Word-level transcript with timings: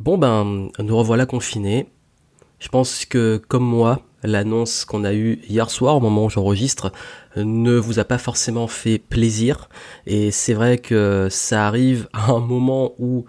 Bon 0.00 0.16
ben, 0.16 0.68
nous 0.78 0.96
revoilà 0.96 1.26
confinés. 1.26 1.88
Je 2.60 2.68
pense 2.68 3.04
que 3.04 3.36
comme 3.48 3.64
moi, 3.64 4.02
l'annonce 4.22 4.84
qu'on 4.84 5.02
a 5.02 5.12
eue 5.12 5.40
hier 5.48 5.70
soir 5.70 5.96
au 5.96 6.00
moment 6.00 6.26
où 6.26 6.30
j'enregistre 6.30 6.92
ne 7.34 7.76
vous 7.76 7.98
a 7.98 8.04
pas 8.04 8.18
forcément 8.18 8.68
fait 8.68 8.98
plaisir. 8.98 9.68
Et 10.06 10.30
c'est 10.30 10.54
vrai 10.54 10.78
que 10.78 11.26
ça 11.32 11.66
arrive 11.66 12.08
à 12.12 12.30
un 12.30 12.38
moment 12.38 12.92
où 13.00 13.24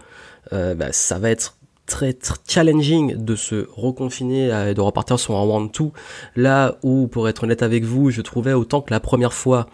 euh, 0.53 0.75
bah, 0.75 0.91
ça 0.91 1.17
va 1.17 1.31
être 1.31 1.57
très, 1.87 2.13
très, 2.13 2.35
challenging 2.47 3.15
de 3.15 3.35
se 3.35 3.67
reconfiner 3.73 4.69
et 4.69 4.75
de 4.75 4.81
repartir 4.81 5.19
sur 5.19 5.37
un 5.37 5.43
one-two. 5.43 5.91
Là 6.35 6.77
où, 6.83 7.07
pour 7.07 7.27
être 7.27 7.45
honnête 7.45 7.63
avec 7.63 7.83
vous, 7.83 8.11
je 8.11 8.21
trouvais 8.21 8.53
autant 8.53 8.81
que 8.81 8.91
la 8.91 8.99
première 8.99 9.33
fois 9.33 9.65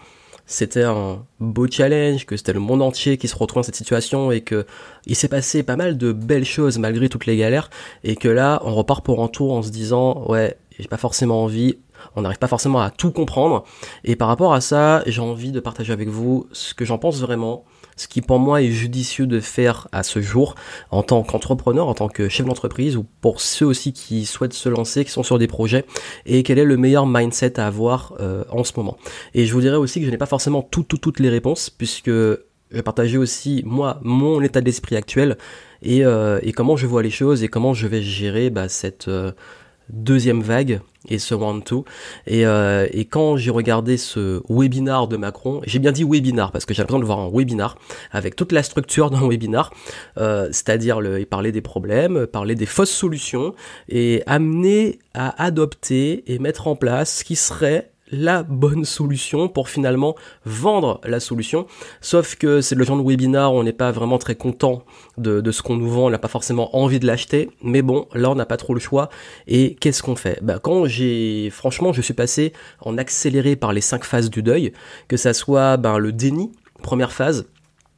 c'était 0.45 0.83
un 0.83 1.25
beau 1.39 1.67
challenge, 1.67 2.25
que 2.25 2.37
c'était 2.37 2.53
le 2.53 2.59
monde 2.59 2.81
entier 2.81 3.17
qui 3.17 3.27
se 3.27 3.35
retrouve 3.35 3.61
dans 3.61 3.65
cette 3.65 3.75
situation 3.75 4.31
et 4.31 4.41
que 4.41 4.65
il 5.05 5.15
s'est 5.15 5.27
passé 5.27 5.63
pas 5.63 5.75
mal 5.75 5.97
de 5.97 6.11
belles 6.11 6.45
choses 6.45 6.77
malgré 6.77 7.09
toutes 7.09 7.25
les 7.25 7.37
galères 7.37 7.69
et 8.03 8.15
que 8.15 8.27
là 8.27 8.61
on 8.63 8.73
repart 8.75 9.03
pour 9.03 9.23
un 9.23 9.27
tour 9.27 9.53
en 9.53 9.63
se 9.63 9.69
disant 9.69 10.25
ouais 10.27 10.57
j'ai 10.77 10.87
pas 10.87 10.97
forcément 10.97 11.43
envie, 11.43 11.77
on 12.15 12.21
n'arrive 12.21 12.37
pas 12.37 12.47
forcément 12.47 12.81
à 12.81 12.89
tout 12.89 13.11
comprendre. 13.11 13.63
Et 14.03 14.15
par 14.15 14.27
rapport 14.27 14.53
à 14.53 14.61
ça 14.61 15.03
j'ai 15.07 15.21
envie 15.21 15.51
de 15.51 15.59
partager 15.59 15.93
avec 15.93 16.09
vous 16.09 16.47
ce 16.51 16.73
que 16.73 16.85
j'en 16.85 16.97
pense 16.97 17.19
vraiment 17.19 17.65
ce 17.95 18.07
qui 18.07 18.21
pour 18.21 18.39
moi 18.39 18.61
est 18.61 18.71
judicieux 18.71 19.27
de 19.27 19.39
faire 19.39 19.87
à 19.91 20.03
ce 20.03 20.21
jour 20.21 20.55
en 20.91 21.03
tant 21.03 21.23
qu'entrepreneur, 21.23 21.87
en 21.87 21.93
tant 21.93 22.09
que 22.09 22.29
chef 22.29 22.45
d'entreprise 22.45 22.97
ou 22.97 23.05
pour 23.21 23.41
ceux 23.41 23.65
aussi 23.65 23.93
qui 23.93 24.25
souhaitent 24.25 24.53
se 24.53 24.69
lancer, 24.69 25.05
qui 25.05 25.11
sont 25.11 25.23
sur 25.23 25.39
des 25.39 25.47
projets 25.47 25.85
et 26.25 26.43
quel 26.43 26.59
est 26.59 26.65
le 26.65 26.77
meilleur 26.77 27.07
mindset 27.07 27.59
à 27.59 27.67
avoir 27.67 28.13
euh, 28.19 28.43
en 28.49 28.63
ce 28.63 28.73
moment. 28.77 28.97
Et 29.33 29.45
je 29.45 29.53
vous 29.53 29.61
dirais 29.61 29.77
aussi 29.77 29.99
que 29.99 30.05
je 30.05 30.11
n'ai 30.11 30.17
pas 30.17 30.25
forcément 30.25 30.61
toutes 30.61 31.19
les 31.19 31.29
réponses 31.29 31.69
puisque 31.69 32.09
je 32.75 32.77
vais 32.77 32.83
partager 32.83 33.17
aussi 33.17 33.63
moi 33.65 33.99
mon 34.03 34.41
état 34.41 34.61
d'esprit 34.61 34.95
actuel 34.95 35.37
et, 35.81 36.03
euh, 36.03 36.39
et, 36.41 36.51
comment 36.51 36.75
je 36.75 36.87
vois 36.87 37.03
les 37.03 37.11
choses 37.11 37.43
et 37.43 37.47
comment 37.47 37.73
je 37.73 37.87
vais 37.87 38.01
gérer 38.01 38.49
bah, 38.49 38.69
cette 38.69 39.07
euh, 39.07 39.31
deuxième 39.89 40.41
vague 40.41 40.81
et 41.07 41.19
ce 41.19 41.35
one 41.35 41.63
two. 41.63 41.85
Et, 42.25 42.45
euh, 42.45 42.87
et 42.91 43.05
quand 43.05 43.37
j'ai 43.37 43.51
regardé 43.51 43.97
ce 43.97 44.41
webinar 44.49 45.07
de 45.07 45.17
Macron 45.17 45.61
j'ai 45.65 45.79
bien 45.79 45.91
dit 45.91 46.03
webinar 46.03 46.51
parce 46.51 46.65
que 46.65 46.73
j'ai 46.73 46.81
l'impression 46.81 46.99
de 46.99 47.05
voir 47.05 47.19
un 47.19 47.29
webinar 47.31 47.77
avec 48.11 48.35
toute 48.35 48.51
la 48.51 48.63
structure 48.63 49.11
d'un 49.11 49.27
webinar 49.27 49.71
euh, 50.17 50.47
c'est-à-dire 50.47 51.01
le 51.01 51.19
il 51.19 51.27
parlait 51.27 51.51
des 51.51 51.61
problèmes 51.61 52.25
parler 52.25 52.55
des 52.55 52.65
fausses 52.65 52.91
solutions 52.91 53.53
et 53.87 54.23
amener 54.25 54.99
à 55.13 55.43
adopter 55.43 56.23
et 56.31 56.39
mettre 56.39 56.67
en 56.67 56.75
place 56.75 57.19
ce 57.19 57.23
qui 57.23 57.35
serait 57.35 57.91
la 58.11 58.43
bonne 58.43 58.85
solution 58.85 59.47
pour 59.47 59.69
finalement 59.69 60.15
vendre 60.45 61.01
la 61.03 61.19
solution. 61.19 61.65
Sauf 62.01 62.35
que 62.35 62.61
c'est 62.61 62.75
le 62.75 62.83
genre 62.83 62.97
de 62.97 63.07
webinar 63.07 63.53
où 63.53 63.57
on 63.57 63.63
n'est 63.63 63.73
pas 63.73 63.91
vraiment 63.91 64.17
très 64.17 64.35
content 64.35 64.83
de, 65.17 65.51
ce 65.51 65.61
qu'on 65.61 65.75
nous 65.75 65.89
vend, 65.89 66.07
on 66.07 66.09
n'a 66.09 66.19
pas 66.19 66.27
forcément 66.27 66.75
envie 66.75 66.99
de 66.99 67.07
l'acheter, 67.07 67.49
mais 67.61 67.81
bon, 67.81 68.07
là 68.13 68.29
on 68.29 68.35
n'a 68.35 68.45
pas 68.45 68.57
trop 68.57 68.73
le 68.73 68.79
choix. 68.79 69.09
Et 69.47 69.75
qu'est-ce 69.75 70.03
qu'on 70.03 70.15
fait? 70.15 70.39
Bah, 70.41 70.59
Quand 70.61 70.85
j'ai, 70.85 71.49
franchement, 71.51 71.93
je 71.93 72.01
suis 72.01 72.13
passé 72.13 72.53
en 72.81 72.97
accéléré 72.97 73.55
par 73.55 73.73
les 73.73 73.81
cinq 73.81 74.03
phases 74.03 74.29
du 74.29 74.43
deuil, 74.43 74.73
que 75.07 75.17
ça 75.17 75.33
soit 75.33 75.77
ben, 75.77 75.97
le 75.97 76.11
déni, 76.11 76.51
première 76.83 77.11
phase, 77.11 77.47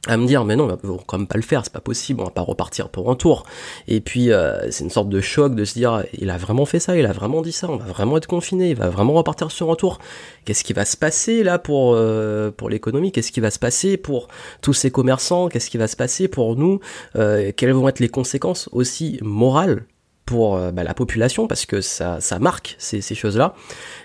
à 0.06 0.16
me 0.16 0.26
dire 0.26 0.44
mais 0.44 0.54
non 0.56 0.64
on 0.64 0.68
va 0.68 0.76
quand 1.06 1.18
même 1.18 1.26
pas 1.26 1.36
le 1.36 1.42
faire 1.42 1.64
c'est 1.64 1.72
pas 1.72 1.80
possible 1.80 2.20
on 2.20 2.24
va 2.24 2.30
pas 2.30 2.42
repartir 2.42 2.88
pour 2.88 3.10
un 3.10 3.14
tour. 3.14 3.44
Et 3.88 4.00
puis 4.00 4.30
euh, 4.30 4.70
c'est 4.70 4.84
une 4.84 4.90
sorte 4.90 5.08
de 5.08 5.20
choc 5.20 5.54
de 5.54 5.64
se 5.64 5.74
dire 5.74 6.04
il 6.16 6.30
a 6.30 6.38
vraiment 6.38 6.64
fait 6.66 6.78
ça 6.78 6.96
il 6.96 7.06
a 7.06 7.12
vraiment 7.12 7.42
dit 7.42 7.52
ça 7.52 7.68
on 7.68 7.76
va 7.76 7.86
vraiment 7.86 8.16
être 8.16 8.26
confiné 8.26 8.70
il 8.70 8.76
va 8.76 8.88
vraiment 8.88 9.14
repartir 9.14 9.50
sur 9.50 9.70
un 9.70 9.74
tour. 9.74 9.98
Qu'est-ce 10.44 10.64
qui 10.64 10.72
va 10.72 10.84
se 10.84 10.96
passer 10.96 11.42
là 11.42 11.58
pour 11.58 11.94
euh, 11.94 12.50
pour 12.50 12.70
l'économie? 12.70 13.12
Qu'est-ce 13.12 13.32
qui 13.32 13.40
va 13.40 13.50
se 13.50 13.58
passer 13.58 13.96
pour 13.96 14.28
tous 14.62 14.74
ces 14.74 14.90
commerçants? 14.90 15.48
Qu'est-ce 15.48 15.70
qui 15.70 15.78
va 15.78 15.88
se 15.88 15.96
passer 15.96 16.28
pour 16.28 16.56
nous? 16.56 16.80
Euh, 17.16 17.52
quelles 17.56 17.72
vont 17.72 17.88
être 17.88 18.00
les 18.00 18.08
conséquences 18.08 18.68
aussi 18.72 19.18
morales 19.22 19.84
pour 20.28 20.56
euh, 20.56 20.72
bah, 20.72 20.84
la 20.84 20.92
population 20.92 21.46
parce 21.46 21.64
que 21.64 21.80
ça, 21.80 22.20
ça 22.20 22.38
marque 22.38 22.76
ces, 22.78 23.00
choses-là. 23.00 23.54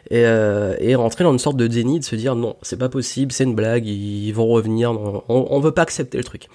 Et, 0.09 0.25
euh, 0.25 0.77
rentrer 0.95 1.25
dans 1.25 1.33
une 1.33 1.39
sorte 1.39 1.57
de 1.57 1.67
déni 1.67 1.99
de 1.99 2.05
se 2.05 2.15
dire 2.15 2.35
non 2.35 2.55
c'est 2.61 2.77
pas 2.77 2.87
possible 2.87 3.33
c'est 3.33 3.43
une 3.43 3.55
blague 3.55 3.85
ils 3.85 4.31
vont 4.31 4.47
revenir 4.47 4.93
on, 4.93 5.23
on 5.27 5.59
veut 5.59 5.73
pas 5.73 5.81
accepter 5.81 6.17
le 6.17 6.23
truc. 6.23 6.47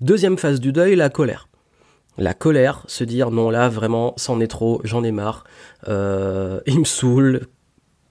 Deuxième 0.00 0.38
phase 0.38 0.58
du 0.58 0.72
deuil 0.72 0.96
la 0.96 1.08
colère. 1.08 1.48
La 2.18 2.34
colère 2.34 2.82
se 2.88 3.04
dire 3.04 3.30
non 3.30 3.48
là 3.50 3.68
vraiment 3.68 4.12
c'en 4.16 4.40
est 4.40 4.48
trop 4.48 4.80
j'en 4.82 5.04
ai 5.04 5.12
marre. 5.12 5.44
Euh, 5.86 6.60
il 6.66 6.80
me 6.80 6.84
saoule. 6.84 7.46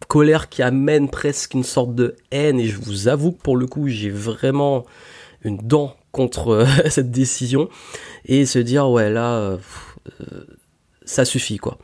Colère 0.07 0.50
qui 0.50 0.62
amène 0.62 1.09
presque 1.09 1.53
une 1.53 1.63
sorte 1.63 1.94
de 1.94 2.16
haine 2.31 2.59
et 2.59 2.68
je 2.68 2.80
vous 2.80 3.07
avoue 3.07 3.31
que 3.34 3.41
pour 3.41 3.57
le 3.57 3.66
coup 3.66 3.88
j'ai 3.88 4.09
vraiment 4.09 4.86
une 5.44 5.57
dent 5.57 5.96
contre 6.12 6.66
cette 6.90 7.12
décision. 7.12 7.68
Et 8.25 8.46
se 8.46 8.59
dire 8.59 8.90
ouais 8.90 9.09
là 9.09 9.36
euh, 9.36 9.57
ça 11.06 11.25
suffit 11.25 11.57
quoi. 11.57 11.78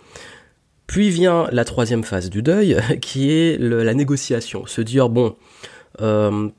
Puis 0.88 1.10
vient 1.10 1.48
la 1.52 1.66
troisième 1.66 2.04
phase 2.04 2.30
du 2.30 2.42
deuil, 2.42 2.78
qui 3.02 3.32
est 3.32 3.60
la 3.60 3.94
négociation. 3.94 4.66
Se 4.66 4.82
dire, 4.82 5.10
bon, 5.10 5.36
euh, 6.02 6.50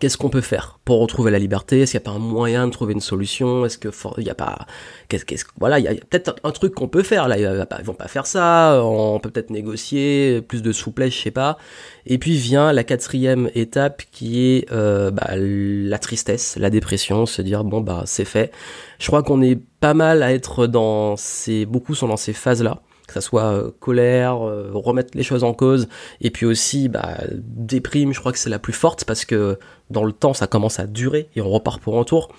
qu'est-ce 0.00 0.16
qu'on 0.16 0.28
peut 0.28 0.40
faire 0.40 0.78
pour 0.84 1.00
retrouver 1.00 1.30
la 1.30 1.38
liberté? 1.38 1.80
Est-ce 1.80 1.92
qu'il 1.92 2.00
n'y 2.00 2.04
a 2.04 2.10
pas 2.10 2.16
un 2.16 2.20
moyen 2.20 2.66
de 2.66 2.72
trouver 2.72 2.92
une 2.92 3.00
solution? 3.00 3.64
Est-ce 3.64 3.78
que 3.78 3.88
il 4.18 4.24
y 4.24 4.30
a 4.30 4.34
pas 4.34 4.66
qu'est-ce 5.08 5.24
qu'est-ce 5.24 5.44
voilà, 5.58 5.78
il 5.78 5.84
y 5.84 5.88
a, 5.88 5.94
peut-être 5.94 6.36
un 6.44 6.50
truc 6.50 6.74
qu'on 6.74 6.88
peut 6.88 7.02
faire 7.02 7.28
là, 7.28 7.38
ils, 7.38 7.84
vont 7.84 7.94
pas 7.94 8.08
faire 8.08 8.26
ça, 8.26 8.80
on 8.84 9.18
peut 9.20 9.30
peut-être 9.30 9.50
négocier 9.50 10.42
plus 10.42 10.62
de 10.62 10.72
souplesse, 10.72 11.14
je 11.14 11.22
sais 11.22 11.30
pas. 11.30 11.58
Et 12.06 12.18
puis 12.18 12.36
vient 12.36 12.72
la 12.72 12.84
quatrième 12.84 13.50
étape 13.54 14.02
qui 14.10 14.40
est 14.40 14.72
euh, 14.72 15.10
bah, 15.10 15.30
la 15.36 15.98
tristesse, 15.98 16.56
la 16.58 16.70
dépression, 16.70 17.26
se 17.26 17.42
dire 17.42 17.64
bon 17.64 17.80
bah 17.80 18.04
c'est 18.06 18.24
fait. 18.24 18.52
Je 18.98 19.06
crois 19.06 19.22
qu'on 19.22 19.42
est 19.42 19.58
pas 19.80 19.94
mal 19.94 20.22
à 20.22 20.32
être 20.32 20.66
dans 20.66 21.16
ces 21.16 21.66
beaucoup 21.66 21.94
sont 21.94 22.08
dans 22.08 22.16
ces 22.16 22.32
phases 22.32 22.62
là 22.62 22.82
que 23.06 23.12
ça 23.12 23.20
soit 23.20 23.44
euh, 23.44 23.70
colère, 23.80 24.46
euh, 24.46 24.70
remettre 24.72 25.16
les 25.16 25.22
choses 25.22 25.44
en 25.44 25.54
cause, 25.54 25.88
et 26.20 26.30
puis 26.30 26.46
aussi 26.46 26.88
bah, 26.88 27.18
déprime, 27.32 28.12
je 28.12 28.20
crois 28.20 28.32
que 28.32 28.38
c'est 28.38 28.50
la 28.50 28.58
plus 28.58 28.72
forte 28.72 29.04
parce 29.04 29.24
que 29.24 29.58
dans 29.90 30.04
le 30.04 30.12
temps 30.12 30.34
ça 30.34 30.46
commence 30.46 30.78
à 30.78 30.86
durer 30.86 31.28
et 31.36 31.40
on 31.40 31.50
repart 31.50 31.80
pour 31.80 31.98
un 31.98 32.04
tour. 32.04 32.30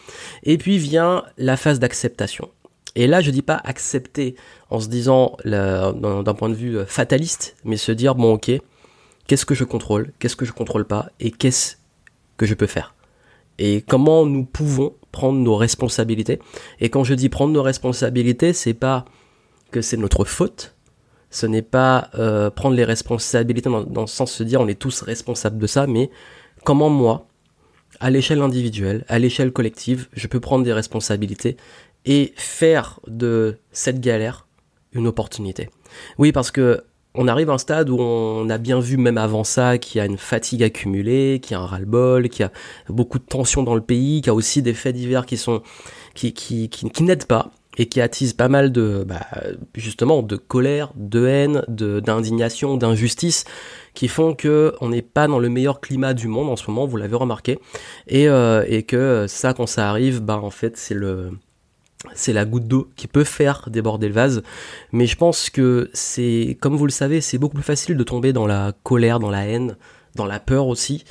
Et 0.44 0.58
puis 0.58 0.78
vient 0.78 1.24
la 1.38 1.58
phase 1.58 1.80
d'acceptation. 1.80 2.50
Et 2.96 3.08
là 3.08 3.22
je 3.22 3.32
dis 3.32 3.42
pas 3.42 3.60
accepter 3.64 4.36
en 4.70 4.80
se 4.80 4.88
disant 4.88 5.38
d'un 5.46 6.34
point 6.36 6.50
de 6.50 6.56
vue 6.56 6.78
euh, 6.78 6.86
fataliste, 6.86 7.56
mais 7.64 7.78
se 7.78 7.92
dire 7.92 8.16
bon 8.16 8.34
ok, 8.34 8.52
qu'est-ce 9.28 9.46
que 9.46 9.56
je 9.56 9.64
contrôle, 9.64 10.12
qu'est-ce 10.20 10.36
que 10.36 10.46
je 10.46 10.54
contrôle 10.54 10.86
pas, 10.86 11.10
et 11.20 11.32
qu'est-ce 11.32 11.76
que 12.38 12.46
je 12.46 12.54
peux 12.54 12.68
faire? 12.68 12.96
Et 13.60 13.84
comment 13.88 14.26
nous 14.26 14.46
pouvons 14.46 14.96
prendre 15.12 15.38
nos 15.40 15.56
responsabilités? 15.56 16.40
Et 16.80 16.90
quand 16.90 17.04
je 17.04 17.14
dis 17.14 17.30
prendre 17.30 17.54
nos 17.54 17.62
responsabilités, 17.62 18.52
c'est 18.52 18.74
pas 18.74 19.06
que 19.74 19.82
c'est 19.82 19.98
notre 19.98 20.24
faute. 20.24 20.76
Ce 21.30 21.46
n'est 21.46 21.64
pas 21.64 22.10
euh, 22.16 22.50
prendre 22.50 22.76
les 22.76 22.86
responsabilités 22.86 23.70
dans, 23.70 24.02
le 24.02 24.08
sens 24.08 24.32
de 24.32 24.38
se 24.38 24.44
dire 24.44 24.62
on 24.62 24.68
est 24.68 24.80
tous 24.80 25.02
responsables 25.02 25.58
de 25.58 25.68
ça, 25.68 25.88
mais 25.88 26.12
comment 26.64 26.90
moi, 26.90 27.28
à 28.00 28.12
l'échelle 28.12 28.42
individuelle, 28.42 29.04
à 29.10 29.18
l'échelle 29.20 29.52
collective, 29.52 30.08
je 30.14 30.28
peux 30.28 30.40
prendre 30.40 30.64
des 30.64 30.74
responsabilités 30.74 31.58
et 32.06 32.34
faire 32.36 33.00
de 33.08 33.58
cette 33.72 34.00
galère 34.00 34.48
une 34.94 35.08
opportunité? 35.08 35.70
Oui, 36.20 36.32
parce 36.32 36.52
que 36.52 36.84
on 37.16 37.28
arrive 37.28 37.50
à 37.50 37.54
un 37.54 37.58
stade 37.60 37.90
où 37.90 38.00
on 38.00 38.50
a 38.50 38.58
bien 38.58 38.80
vu 38.80 38.98
même 38.98 39.18
avant 39.18 39.44
ça 39.44 39.78
qu'il 39.78 40.00
y 40.00 40.02
a 40.02 40.06
une 40.06 40.18
fatigue 40.18 40.64
accumulée, 40.64 41.40
qu'il 41.42 41.56
y 41.56 41.60
a 41.60 41.62
un 41.62 41.66
ras-le-bol, 41.66 42.30
qu'il 42.30 42.44
y 42.44 42.46
a 42.46 42.52
beaucoup 42.90 43.20
de 43.20 43.24
tensions 43.24 43.62
dans 43.62 43.76
le 43.76 43.82
pays, 43.82 44.22
qu'il 44.22 44.28
y 44.28 44.30
a 44.32 44.34
aussi 44.34 44.62
des 44.62 44.74
faits 44.74 44.96
divers 44.96 45.26
qui 45.26 45.38
sont 45.38 45.62
qui, 46.16 46.34
qui, 46.34 46.70
qui, 46.70 46.90
qui 46.90 47.04
n'aident 47.04 47.26
pas 47.26 47.52
et 47.78 47.88
qui 47.88 48.02
attise 48.02 48.34
pas 48.34 48.50
mal 48.50 48.72
de 48.72 49.04
bah, 49.08 49.26
justement 49.76 50.22
de 50.22 50.36
colère, 50.36 50.92
de 50.96 51.26
haine, 51.26 51.64
de 51.68 52.00
d'indignation, 52.00 52.78
d'injustice 52.78 53.46
qui 53.94 54.08
font 54.08 54.34
que 54.34 54.74
on 54.82 54.90
n'est 54.90 55.02
pas 55.02 55.28
dans 55.28 55.40
le 55.40 55.50
meilleur 55.50 55.80
climat 55.82 56.14
du 56.14 56.28
monde 56.28 56.50
en 56.50 56.56
ce 56.56 56.70
moment, 56.70 56.86
vous 56.86 56.98
l'avez 56.98 57.16
remarqué, 57.16 57.60
et, 58.08 58.28
euh, 58.28 58.64
et 58.68 58.84
que 58.84 59.26
ça 59.28 59.54
quand 59.54 59.68
ça 59.68 59.90
arrive, 59.90 60.22
bah 60.22 60.38
en 60.38 60.50
fait 60.50 60.78
c'est 60.78 60.96
le 60.96 61.32
c'est 62.14 62.34
la 62.34 62.44
goutte 62.44 62.68
d'eau 62.68 62.90
qui 62.96 63.08
peut 63.08 63.24
faire 63.24 63.70
déborder 63.70 64.08
le 64.08 64.14
vase, 64.14 64.44
mais 64.92 65.06
je 65.06 65.16
pense 65.16 65.50
que 65.50 65.90
c'est 65.94 66.58
comme 66.60 66.76
vous 66.76 66.86
le 66.86 66.92
savez, 66.92 67.22
c'est 67.22 67.38
beaucoup 67.38 67.56
plus 67.56 67.64
facile 67.64 67.96
de 67.96 68.04
tomber 68.04 68.34
dans 68.34 68.48
la 68.48 68.74
colère, 68.84 69.20
dans 69.20 69.32
la 69.32 69.46
haine, 69.46 69.78
dans 70.16 70.26
la 70.26 70.40
peur 70.40 70.68
aussi, 70.68 71.06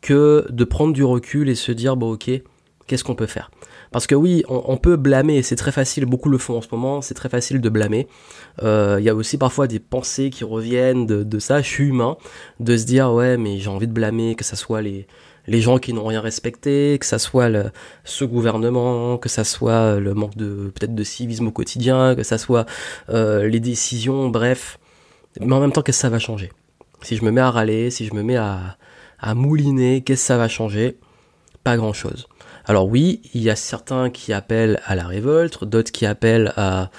que 0.00 0.46
de 0.48 0.64
prendre 0.64 0.92
du 0.92 1.04
recul 1.04 1.48
et 1.48 1.54
se 1.54 1.72
dire 1.72 1.96
bon 1.96 2.12
ok, 2.12 2.30
qu'est-ce 2.86 3.04
qu'on 3.04 3.14
peut 3.14 3.26
faire? 3.26 3.50
Parce 3.90 4.06
que 4.06 4.14
oui, 4.14 4.44
on, 4.48 4.76
peut 4.76 4.96
blâmer, 4.96 5.42
c'est 5.42 5.56
très 5.56 5.72
facile, 5.72 6.04
beaucoup 6.04 6.28
le 6.28 6.38
font 6.38 6.58
en 6.58 6.62
ce 6.62 6.68
moment, 6.72 7.00
c'est 7.00 7.14
très 7.14 7.28
facile 7.28 7.60
de 7.60 7.68
blâmer. 7.68 8.06
Euh, 8.62 8.96
il 8.98 9.04
y 9.04 9.08
a 9.08 9.14
aussi 9.14 9.38
parfois 9.38 9.66
des 9.66 9.78
pensées 9.78 10.30
qui 10.30 10.44
reviennent 10.44 11.06
de, 11.06 11.38
ça, 11.38 11.62
je 11.62 11.68
suis 11.68 11.84
humain, 11.84 12.16
de 12.60 12.76
se 12.76 12.84
dire 12.84 13.12
ouais 13.12 13.36
mais 13.36 13.58
j'ai 13.58 13.70
envie 13.70 13.86
de 13.86 13.92
blâmer, 13.92 14.34
que 14.34 14.44
ça 14.44 14.56
soit 14.56 14.82
les, 14.82 15.06
les 15.46 15.60
gens 15.60 15.78
qui 15.78 15.92
n'ont 15.92 16.06
rien 16.06 16.20
respecté, 16.20 16.98
que 17.00 17.06
ça 17.06 17.18
soit 17.18 17.48
le, 17.48 17.70
ce 18.04 18.24
gouvernement, 18.24 19.16
que 19.16 19.28
ça 19.28 19.44
soit 19.44 19.98
le 19.98 20.14
manque 20.14 20.36
de 20.36 20.70
peut-être 20.74 20.94
de 20.94 21.04
civisme 21.04 21.48
au 21.48 21.52
quotidien, 21.52 22.14
que 22.14 22.22
ça 22.22 22.36
soit 22.36 22.66
euh, 23.08 23.48
les 23.48 23.60
décisions, 23.60 24.28
bref. 24.28 24.78
Mais 25.40 25.54
en 25.54 25.60
même 25.60 25.72
temps, 25.72 25.82
qu'est-ce 25.82 25.98
que 25.98 26.02
ça 26.02 26.10
va 26.10 26.18
changer? 26.18 26.50
Si 27.02 27.16
je 27.16 27.24
me 27.24 27.30
mets 27.30 27.40
à 27.40 27.50
râler, 27.50 27.90
si 27.90 28.04
je 28.06 28.14
me 28.14 28.22
mets 28.22 28.36
à, 28.36 28.76
à 29.18 29.34
mouliner, 29.34 30.02
qu'est-ce 30.02 30.22
que 30.22 30.26
ça 30.26 30.36
va 30.36 30.48
changer? 30.48 30.98
Pas 31.64 31.76
grand-chose. 31.76 32.28
Alors 32.68 32.86
oui, 32.86 33.22
il 33.32 33.42
y 33.42 33.48
a 33.48 33.56
certains 33.56 34.10
qui 34.10 34.34
appellent 34.34 34.78
à 34.84 34.94
la 34.94 35.06
révolte, 35.06 35.64
d'autres 35.64 35.90
qui 35.90 36.04
appellent 36.04 36.52
à 36.56 36.90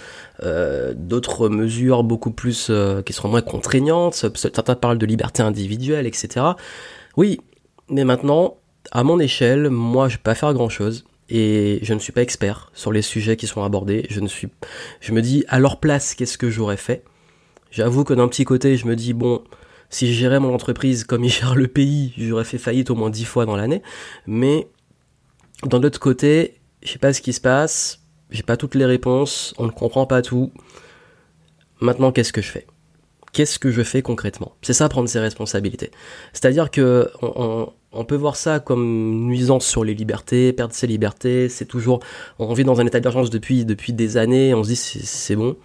euh, 0.43 0.95
d'autres 0.97 1.47
mesures 1.47 2.03
beaucoup 2.03 2.31
plus 2.31 2.69
euh, 2.71 3.03
qui 3.03 3.13
seront 3.13 3.29
moins 3.29 3.43
contraignantes. 3.43 4.15
Certains 4.15 4.73
parlent 4.73 4.97
de 4.97 5.05
liberté 5.05 5.43
individuelle, 5.43 6.07
etc. 6.07 6.43
Oui, 7.17 7.39
mais 7.87 8.03
maintenant, 8.03 8.57
à 8.91 9.03
mon 9.03 9.19
échelle, 9.19 9.69
moi, 9.69 10.09
je 10.09 10.17
peux 10.17 10.23
pas 10.23 10.33
faire 10.33 10.55
grand 10.55 10.69
chose 10.69 11.05
et 11.29 11.77
je 11.83 11.93
ne 11.93 11.99
suis 11.99 12.13
pas 12.13 12.23
expert 12.23 12.71
sur 12.73 12.91
les 12.91 13.03
sujets 13.03 13.37
qui 13.37 13.45
sont 13.45 13.63
abordés. 13.63 14.07
Je 14.09 14.21
ne 14.21 14.27
suis, 14.27 14.47
je 15.01 15.11
me 15.11 15.21
dis 15.21 15.45
à 15.49 15.59
leur 15.59 15.79
place, 15.79 16.15
qu'est-ce 16.15 16.39
que 16.39 16.49
j'aurais 16.49 16.77
fait? 16.77 17.03
J'avoue 17.69 18.03
que 18.03 18.15
d'un 18.15 18.27
petit 18.27 18.43
côté, 18.43 18.75
je 18.75 18.87
me 18.87 18.95
dis 18.95 19.13
bon, 19.13 19.43
si 19.91 20.11
je 20.11 20.19
gérais 20.19 20.39
mon 20.39 20.51
entreprise 20.51 21.03
comme 21.03 21.23
il 21.23 21.29
gère 21.29 21.53
le 21.53 21.67
pays, 21.67 22.11
j'aurais 22.17 22.43
fait 22.43 22.57
faillite 22.57 22.89
au 22.89 22.95
moins 22.95 23.11
dix 23.11 23.25
fois 23.25 23.45
dans 23.45 23.55
l'année. 23.55 23.83
Mais 24.25 24.67
d'un 25.63 25.83
autre 25.83 25.99
côté, 25.99 26.59
je 26.83 26.91
sais 26.91 26.99
pas 26.99 27.13
ce 27.13 27.21
qui 27.21 27.33
se 27.33 27.41
passe, 27.41 27.99
j'ai 28.29 28.43
pas 28.43 28.57
toutes 28.57 28.75
les 28.75 28.85
réponses, 28.85 29.53
on 29.57 29.65
ne 29.65 29.71
comprend 29.71 30.05
pas 30.05 30.21
tout. 30.21 30.51
Maintenant, 31.81 32.11
qu'est-ce 32.11 32.33
que 32.33 32.41
je 32.41 32.51
fais? 32.51 32.67
Qu'est-ce 33.31 33.59
que 33.59 33.71
je 33.71 33.83
fais 33.83 34.01
concrètement? 34.01 34.53
C'est 34.61 34.73
ça 34.73 34.89
prendre 34.89 35.07
ses 35.07 35.19
responsabilités. 35.19 35.91
C'est-à-dire 36.33 36.71
que 36.71 37.09
on, 37.21 38.05
peut 38.05 38.15
voir 38.15 38.35
ça 38.35 38.59
comme 38.59 39.27
nuisance 39.27 39.65
sur 39.65 39.83
les 39.83 39.93
libertés, 39.93 40.51
perdre 40.51 40.73
ses 40.73 40.87
libertés. 40.87 41.47
C'est 41.47 41.65
toujours, 41.65 41.99
on 42.39 42.53
vit 42.53 42.63
dans 42.63 42.81
un 42.81 42.85
état 42.85 42.99
d'urgence 42.99 43.29
depuis 43.29 43.65
depuis 43.65 43.93
des 43.93 44.17
années. 44.17 44.53
On 44.53 44.63
se 44.63 44.69
dit 44.69 44.75
c'est 44.75 45.35
bon. 45.35 45.57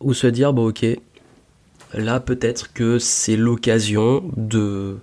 Ou 0.00 0.14
se 0.14 0.26
dire 0.26 0.52
bon 0.52 0.68
ok, 0.68 0.86
là 1.94 2.20
peut-être 2.20 2.72
que 2.72 2.98
c'est 2.98 3.36
l'occasion 3.36 4.30
de 4.36 4.98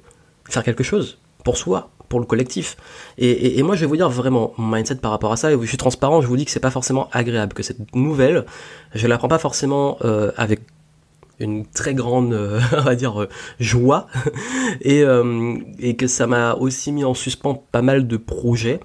faire 0.49 0.63
quelque 0.63 0.83
chose 0.83 1.19
pour 1.43 1.57
soi, 1.57 1.91
pour 2.09 2.19
le 2.19 2.25
collectif. 2.25 2.77
Et, 3.17 3.61
moi 3.63 3.75
je 3.75 3.81
vais 3.81 3.87
vous 3.87 3.97
dire 3.97 4.09
vraiment 4.09 4.53
mon 4.57 4.75
mindset 4.75 4.95
par 4.95 5.11
rapport 5.11 5.31
à 5.31 5.37
ça, 5.37 5.51
je 5.51 5.65
suis 5.65 5.77
transparent, 5.77 6.21
je 6.21 6.27
vous 6.27 6.37
dis 6.37 6.45
que 6.45 6.51
c'est 6.51 6.59
pas 6.59 6.71
forcément 6.71 7.09
agréable, 7.11 7.53
que 7.53 7.63
cette 7.63 7.95
nouvelle, 7.95 8.45
je 8.93 9.07
la 9.07 9.17
prends 9.17 9.27
pas 9.27 9.39
forcément 9.39 9.97
euh, 10.03 10.31
avec 10.37 10.61
une 11.39 11.65
très 11.65 11.93
grande, 11.93 12.33
euh, 12.33 12.59
on 12.77 12.81
va 12.81 12.95
dire, 12.95 13.21
euh, 13.21 13.29
joie, 13.59 14.07
et, 14.81 15.05
que 15.97 16.07
ça 16.07 16.27
m'a 16.27 16.53
aussi 16.53 16.91
mis 16.91 17.03
en 17.03 17.13
suspens 17.13 17.55
pas 17.71 17.81
mal 17.81 18.07
de 18.07 18.17
projets. 18.17 18.79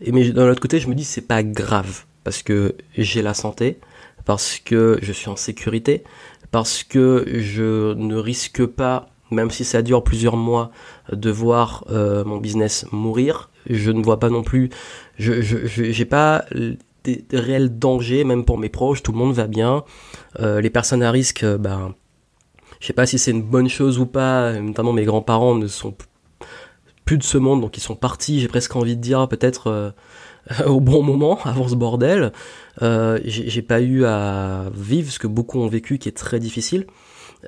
Et 0.00 0.12
mais 0.12 0.30
d'un 0.30 0.48
autre 0.48 0.60
côté, 0.60 0.78
je 0.78 0.88
me 0.88 0.94
dis 0.94 1.04
c'est 1.04 1.26
pas 1.26 1.42
grave 1.42 2.04
parce 2.24 2.42
que 2.42 2.76
j'ai 2.96 3.22
la 3.22 3.34
santé, 3.34 3.78
parce 4.24 4.58
que 4.58 4.98
je 5.02 5.12
suis 5.12 5.28
en 5.28 5.36
sécurité, 5.36 6.04
parce 6.50 6.84
que 6.84 7.24
je 7.26 7.94
ne 7.94 8.16
risque 8.16 8.64
pas, 8.64 9.08
même 9.30 9.50
si 9.50 9.64
ça 9.64 9.82
dure 9.82 10.02
plusieurs 10.02 10.36
mois, 10.36 10.70
de 11.12 11.30
voir 11.30 11.84
euh, 11.90 12.24
mon 12.24 12.38
business 12.38 12.86
mourir. 12.92 13.50
Je 13.68 13.90
ne 13.90 14.02
vois 14.02 14.18
pas 14.18 14.30
non 14.30 14.42
plus, 14.42 14.70
je 15.18 15.98
n'ai 15.98 16.04
pas 16.04 16.44
des, 17.04 17.24
réels 17.32 17.78
dangers, 17.78 18.24
même 18.24 18.44
pour 18.44 18.58
mes 18.58 18.68
proches, 18.68 19.02
tout 19.02 19.12
le 19.12 19.18
monde 19.18 19.34
va 19.34 19.46
bien. 19.46 19.84
Euh, 20.40 20.60
les 20.60 20.70
personnes 20.70 21.02
à 21.02 21.10
risque, 21.10 21.42
euh, 21.42 21.58
ben, 21.58 21.94
je 22.80 22.86
sais 22.86 22.92
pas 22.92 23.06
si 23.06 23.18
c'est 23.18 23.30
une 23.30 23.42
bonne 23.42 23.68
chose 23.68 23.98
ou 23.98 24.06
pas, 24.06 24.52
notamment 24.52 24.92
mes 24.92 25.04
grands-parents 25.04 25.54
ne 25.54 25.66
sont 25.66 25.94
plus 27.04 27.18
de 27.18 27.22
ce 27.22 27.38
monde, 27.38 27.60
donc 27.60 27.76
ils 27.76 27.80
sont 27.80 27.96
partis, 27.96 28.40
j'ai 28.40 28.48
presque 28.48 28.76
envie 28.76 28.96
de 28.96 29.00
dire 29.00 29.26
peut-être 29.28 29.94
au 30.66 30.80
bon 30.80 31.02
moment 31.02 31.38
avant 31.44 31.68
ce 31.68 31.74
bordel. 31.74 32.32
Euh, 32.82 33.18
j'ai 33.24 33.62
pas 33.62 33.80
eu 33.80 34.04
à 34.04 34.70
vivre 34.74 35.10
ce 35.10 35.18
que 35.18 35.26
beaucoup 35.26 35.60
ont 35.60 35.68
vécu, 35.68 35.98
qui 35.98 36.08
est 36.08 36.16
très 36.16 36.40
difficile. 36.40 36.86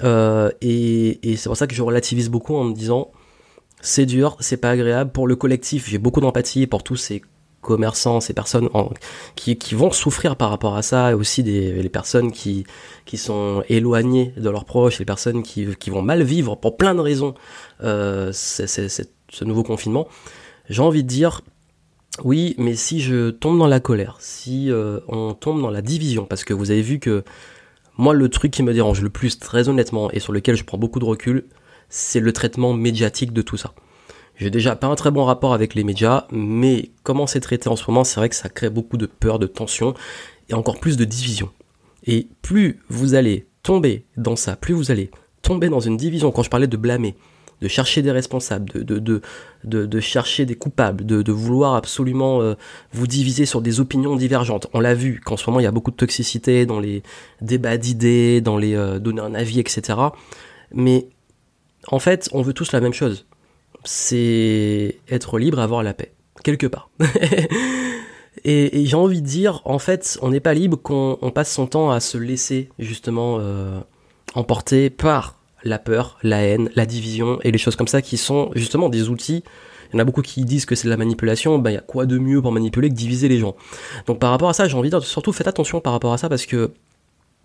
Euh, 0.03 0.51
et, 0.61 1.19
c'est 1.37 1.49
pour 1.49 1.57
ça 1.57 1.67
que 1.67 1.75
je 1.75 1.83
relativise 1.83 2.29
beaucoup 2.29 2.55
en 2.57 2.65
me 2.65 2.75
disant 2.75 3.11
c'est 3.81 4.07
dur, 4.07 4.37
c'est 4.41 4.59
pas 4.59 4.71
agréable 4.71 5.11
pour 5.11 5.27
le 5.27 5.37
collectif. 5.37 5.89
J'ai 5.89 5.99
beaucoup 5.99 6.21
d'empathie 6.21 6.67
pour 6.67 6.83
tous 6.83 6.97
ces 6.97 7.23
commerçants, 7.61 8.21
ces 8.21 8.33
personnes 8.33 8.69
qui, 9.35 9.57
vont 9.75 9.91
souffrir 9.91 10.37
par 10.37 10.51
rapport 10.51 10.77
à 10.77 10.83
ça, 10.83 11.11
et 11.11 11.15
aussi 11.15 11.43
des, 11.43 11.83
les 11.83 11.89
personnes 11.89 12.33
qui, 12.33 12.65
qui 13.05 13.19
sont 13.19 13.63
éloignées 13.69 14.33
de 14.37 14.49
leurs 14.49 14.65
proches, 14.65 14.99
les 14.99 15.05
personnes 15.05 15.43
qui, 15.43 15.67
qui 15.77 15.91
vont 15.91 16.03
mal 16.03 16.23
vivre 16.23 16.57
pour 16.57 16.77
plein 16.77 16.95
de 16.95 17.01
raisons 17.01 17.35
euh, 17.83 18.33
ce 18.33 19.45
nouveau 19.45 19.63
confinement. 19.63 20.09
J'ai 20.69 20.83
envie 20.83 21.03
de 21.03 21.09
dire, 21.09 21.43
oui, 22.25 22.55
mais 22.59 22.75
si 22.75 23.01
je 23.01 23.31
tombe 23.31 23.59
dans 23.59 23.67
la 23.67 23.81
colère, 23.81 24.17
si 24.21 24.71
euh, 24.71 25.01
on 25.09 25.35
tombe 25.35 25.61
dans 25.61 25.71
la 25.71 25.83
division, 25.83 26.25
parce 26.25 26.45
que 26.45 26.55
vous 26.55 26.71
avez 26.71 26.83
vu 26.83 26.99
que 26.99 27.25
moi 28.01 28.15
le 28.15 28.31
truc 28.31 28.51
qui 28.51 28.63
me 28.63 28.73
dérange 28.73 29.03
le 29.03 29.11
plus, 29.11 29.39
très 29.39 29.69
honnêtement, 29.69 30.11
et 30.11 30.21
sur 30.21 30.33
lequel 30.33 30.57
je 30.57 30.65
prends 30.65 30.79
beaucoup 30.79 31.01
de 31.01 31.05
recul, 31.05 31.45
c'est 31.91 32.21
le 32.21 32.33
traitement 32.33 32.73
médiatique 32.73 33.35
de 33.35 33.43
tout 33.43 33.59
ça. 33.59 33.75
J'ai 34.37 34.49
déjà 34.49 34.75
pas 34.75 34.87
un 34.87 34.95
très 34.95 35.11
bon 35.11 35.25
rapport 35.25 35.53
avec 35.53 35.75
les 35.75 35.85
médias, 35.85 36.27
mais 36.33 36.93
comment 37.03 37.27
c'est 37.27 37.41
traité 37.41 37.69
en 37.69 37.77
ce 37.77 37.85
moment, 37.89 38.03
c'est 38.03 38.19
vrai 38.19 38.31
que 38.31 38.35
ça 38.35 38.49
crée 38.49 38.71
beaucoup 38.71 38.97
de 38.97 39.05
peur, 39.05 39.39
de 39.39 39.47
tension, 39.47 39.93
et 40.49 40.55
encore 40.55 40.81
plus 40.81 40.97
de 40.97 41.05
division. 41.05 41.51
Et 42.07 42.29
plus 42.41 42.81
vous 42.89 43.13
allez 43.13 43.47
tomber 43.63 44.07
dans 44.17 44.37
ça, 44.37 44.57
plus 44.57 44.73
vous 44.73 44.91
allez 44.91 45.11
tomber 45.43 45.69
dans 45.69 45.81
une 45.81 45.99
division, 45.99 46.33
quand 46.33 46.43
je 46.43 46.49
parlais 46.49 46.67
de 46.67 46.77
blâmer, 46.79 47.17
de 47.61 47.69
chercher 47.69 48.03
des 48.03 48.11
responsables, 48.11 48.71
de, 48.73 48.99
de, 48.99 49.21
de, 49.65 49.87
de, 49.87 50.01
chercher 50.01 50.47
des 50.47 50.55
coupables, 50.55 51.05
de, 51.05 51.23
de 51.23 51.33
vouloir 51.33 51.75
absolument 51.75 52.41
euh, 52.41 52.55
vous 52.93 53.07
diviser 53.07 53.47
sur 53.47 53.61
des 53.61 53.81
opinions 53.81 54.17
divergentes. 54.17 54.67
On 54.73 54.81
l'a 54.81 54.95
vu 54.95 55.21
qu'en 55.25 55.37
ce 55.37 55.49
moment 55.49 55.61
il 55.61 55.65
y 55.65 55.67
a 55.67 55.73
beaucoup 55.73 55.91
de 55.91 55.97
toxicité 55.97 56.65
dans 56.65 56.81
les 56.81 57.03
débats 57.43 57.77
d'idées, 57.77 58.41
dans 58.41 58.57
les 58.57 58.75
euh, 58.75 58.99
donner 58.99 59.21
un 59.21 59.35
avis, 59.35 59.61
etc. 59.61 59.99
Mais 60.73 61.09
en 61.89 61.99
fait, 61.99 62.29
on 62.33 62.43
veut 62.43 62.53
tous 62.53 62.73
la 62.73 62.81
même 62.81 62.95
chose. 62.95 63.27
C'est 63.85 64.99
être 65.09 65.39
libre, 65.39 65.59
avoir 65.59 65.83
la 65.83 65.95
paix, 65.95 66.13
quelque 66.45 66.67
part. 66.67 66.91
et, 68.45 68.85
j'ai 68.85 68.97
envie 68.97 69.23
de 69.23 69.27
dire, 69.27 69.63
en 69.65 69.79
fait, 69.79 70.19
on 70.23 70.31
n'est 70.31 70.41
pas 70.41 70.55
libre 70.55 70.77
qu'on 70.79 71.33
passe 71.35 71.53
son 71.53 71.67
temps 71.67 71.91
à 71.91 72.01
se 72.01 72.19
laisser 72.19 72.69
justement 72.79 73.39
euh, 73.41 73.81
emporter 74.35 74.91
par 74.91 75.40
la 75.65 75.79
peur, 75.79 76.19
la 76.23 76.43
haine, 76.43 76.71
la 76.75 76.87
division 76.87 77.39
et 77.43 77.51
les 77.51 77.59
choses 77.59 77.77
comme 77.77 77.89
ça 77.89 78.03
qui 78.03 78.17
sont 78.17 78.51
justement 78.55 78.89
des 78.89 79.09
outils. 79.09 79.43
Il 79.93 79.95
y 79.95 79.97
en 79.97 79.99
a 80.01 80.05
beaucoup 80.05 80.23
qui 80.23 80.45
disent 80.45 80.67
que 80.67 80.75
c'est 80.75 80.85
de 80.85 80.91
la 80.91 80.97
manipulation, 80.97 81.59
ben 81.59 81.71
il 81.71 81.75
y 81.75 81.77
a 81.77 81.81
quoi 81.81 82.07
de 82.07 82.19
mieux 82.19 82.41
pour 82.41 82.53
manipuler 82.53 82.89
que 82.89 82.95
diviser 82.95 83.29
les 83.29 83.39
gens? 83.39 83.57
Donc 84.07 84.21
par 84.21 84.31
rapport 84.31 84.49
à 84.49 84.53
ça, 84.53 84.69
j'ai 84.69 84.77
envie 84.77 84.91
de 84.91 84.97
dire 84.97 85.07
surtout 85.07 85.33
faites 85.33 85.49
attention 85.49 85.81
par 85.81 85.93
rapport 85.93 86.13
à 86.13 86.19
ça 86.19 86.29
parce 86.29 86.47
que 86.47 86.71